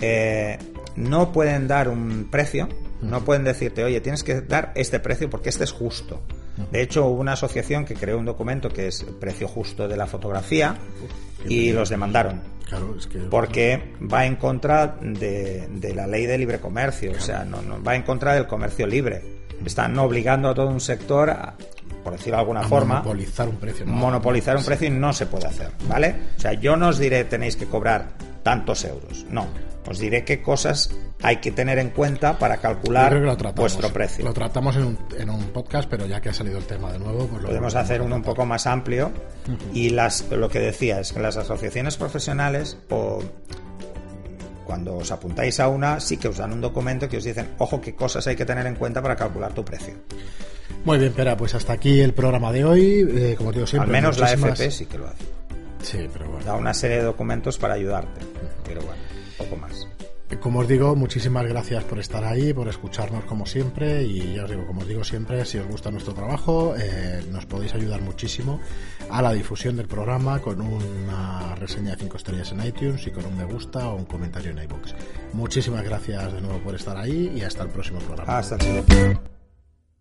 eh, 0.00 0.58
no 1.00 1.32
pueden 1.32 1.66
dar 1.68 1.88
un 1.88 2.28
precio, 2.30 2.68
no 3.02 3.24
pueden 3.24 3.44
decirte, 3.44 3.82
oye, 3.84 4.00
tienes 4.00 4.22
que 4.22 4.40
dar 4.42 4.72
este 4.74 5.00
precio 5.00 5.28
porque 5.30 5.48
este 5.48 5.64
es 5.64 5.72
justo. 5.72 6.22
De 6.70 6.82
hecho, 6.82 7.06
hubo 7.06 7.20
una 7.20 7.32
asociación 7.32 7.84
que 7.86 7.94
creó 7.94 8.18
un 8.18 8.26
documento 8.26 8.68
que 8.68 8.88
es 8.88 9.00
el 9.00 9.14
precio 9.14 9.48
justo 9.48 9.88
de 9.88 9.96
la 9.96 10.06
fotografía 10.06 10.76
y 11.46 11.72
los 11.72 11.88
demandaron 11.88 12.42
Claro, 12.68 12.94
es 12.98 13.06
que 13.06 13.18
porque 13.18 13.94
va 14.12 14.26
en 14.26 14.36
contra 14.36 14.96
de, 15.00 15.66
de 15.72 15.94
la 15.94 16.06
ley 16.06 16.26
de 16.26 16.38
libre 16.38 16.60
comercio, 16.60 17.12
o 17.16 17.20
sea, 17.20 17.44
no, 17.44 17.60
no- 17.62 17.82
va 17.82 17.96
en 17.96 18.02
contra 18.02 18.34
del 18.34 18.46
comercio 18.46 18.86
libre. 18.86 19.22
Están 19.64 19.98
obligando 19.98 20.48
a 20.50 20.54
todo 20.54 20.68
un 20.68 20.80
sector, 20.80 21.30
a, 21.30 21.54
por 22.04 22.12
decirlo 22.12 22.36
de 22.36 22.40
alguna 22.40 22.60
a 22.60 22.68
forma, 22.68 22.94
monopolizar 22.96 23.48
un 23.48 23.56
precio. 23.56 23.84
¿no? 23.86 23.92
monopolizar 23.92 24.56
un 24.56 24.64
precio 24.64 24.86
y 24.86 24.90
no 24.90 25.12
se 25.12 25.26
puede 25.26 25.46
hacer, 25.48 25.70
¿vale? 25.88 26.14
O 26.36 26.40
sea, 26.40 26.52
yo 26.52 26.76
no 26.76 26.88
os 26.88 26.98
diré 26.98 27.24
tenéis 27.24 27.56
que 27.56 27.66
cobrar 27.66 28.10
tantos 28.44 28.84
euros, 28.84 29.26
no. 29.30 29.46
Os 29.90 29.98
diré 29.98 30.24
qué 30.24 30.40
cosas 30.40 30.88
hay 31.20 31.38
que 31.38 31.50
tener 31.50 31.80
en 31.80 31.90
cuenta 31.90 32.38
para 32.38 32.58
calcular 32.58 33.10
tratamos. 33.36 33.54
vuestro 33.56 33.92
precio. 33.92 34.24
Lo 34.24 34.32
tratamos 34.32 34.76
en 34.76 34.84
un, 34.84 34.98
en 35.18 35.28
un 35.28 35.46
podcast, 35.46 35.90
pero 35.90 36.06
ya 36.06 36.20
que 36.20 36.28
ha 36.28 36.32
salido 36.32 36.58
el 36.58 36.64
tema 36.64 36.92
de 36.92 37.00
nuevo, 37.00 37.26
pues 37.26 37.42
lo 37.42 37.48
Podemos 37.48 37.74
hacer 37.74 38.00
uno 38.00 38.14
un 38.14 38.22
poco 38.22 38.46
más 38.46 38.68
amplio 38.68 39.10
y 39.74 39.90
las 39.90 40.30
lo 40.30 40.48
que 40.48 40.60
decía 40.60 41.00
es 41.00 41.12
que 41.12 41.18
las 41.18 41.36
asociaciones 41.36 41.96
profesionales 41.96 42.78
o 42.88 43.20
cuando 44.64 44.94
os 44.98 45.10
apuntáis 45.10 45.58
a 45.58 45.66
una, 45.66 45.98
sí 45.98 46.16
que 46.18 46.28
os 46.28 46.36
dan 46.36 46.52
un 46.52 46.60
documento 46.60 47.08
que 47.08 47.16
os 47.16 47.24
dicen, 47.24 47.48
ojo, 47.58 47.80
qué 47.80 47.96
cosas 47.96 48.24
hay 48.28 48.36
que 48.36 48.44
tener 48.44 48.66
en 48.66 48.76
cuenta 48.76 49.02
para 49.02 49.16
calcular 49.16 49.52
tu 49.52 49.64
precio. 49.64 49.94
Muy 50.84 50.98
bien, 50.98 51.12
Pera, 51.12 51.36
pues 51.36 51.56
hasta 51.56 51.72
aquí 51.72 51.98
el 51.98 52.14
programa 52.14 52.52
de 52.52 52.64
hoy. 52.64 53.08
Eh, 53.10 53.34
como 53.36 53.50
digo 53.50 53.66
siempre, 53.66 53.88
Al 53.88 53.92
menos 53.92 54.18
la 54.20 54.32
FP 54.32 54.70
sí 54.70 54.86
que 54.86 54.98
lo 54.98 55.08
hace. 55.08 55.24
Sí, 55.82 56.06
pero 56.12 56.30
bueno. 56.30 56.44
Da 56.44 56.54
una 56.54 56.72
serie 56.74 56.98
de 56.98 57.02
documentos 57.02 57.58
para 57.58 57.74
ayudarte. 57.74 58.20
Pero 58.64 58.82
bueno, 58.82 59.02
poco 59.40 59.56
más. 59.56 59.86
Como 60.38 60.60
os 60.60 60.68
digo, 60.68 60.94
muchísimas 60.94 61.44
gracias 61.44 61.82
por 61.84 61.98
estar 61.98 62.24
ahí, 62.24 62.54
por 62.54 62.68
escucharnos 62.68 63.24
como 63.24 63.46
siempre 63.46 64.04
y 64.04 64.34
ya 64.34 64.44
os 64.44 64.50
digo, 64.50 64.64
como 64.64 64.82
os 64.82 64.88
digo 64.88 65.02
siempre, 65.02 65.44
si 65.44 65.58
os 65.58 65.66
gusta 65.66 65.90
nuestro 65.90 66.14
trabajo, 66.14 66.74
eh, 66.78 67.24
nos 67.32 67.46
podéis 67.46 67.74
ayudar 67.74 68.00
muchísimo 68.00 68.60
a 69.10 69.22
la 69.22 69.32
difusión 69.32 69.76
del 69.76 69.88
programa 69.88 70.40
con 70.40 70.60
una 70.60 71.56
reseña 71.56 71.90
de 71.90 71.96
5 71.96 72.16
estrellas 72.16 72.52
en 72.52 72.64
iTunes 72.64 73.04
y 73.08 73.10
con 73.10 73.26
un 73.26 73.36
me 73.36 73.44
gusta 73.44 73.88
o 73.88 73.96
un 73.96 74.04
comentario 74.04 74.52
en 74.52 74.58
iBooks. 74.58 74.94
Muchísimas 75.32 75.82
gracias 75.82 76.32
de 76.32 76.40
nuevo 76.40 76.60
por 76.60 76.76
estar 76.76 76.96
ahí 76.96 77.32
y 77.34 77.42
hasta 77.42 77.64
el 77.64 77.70
próximo 77.70 77.98
programa. 77.98 78.38
Hasta 78.38 78.54
el 78.54 78.60
siguiente. 78.60 79.39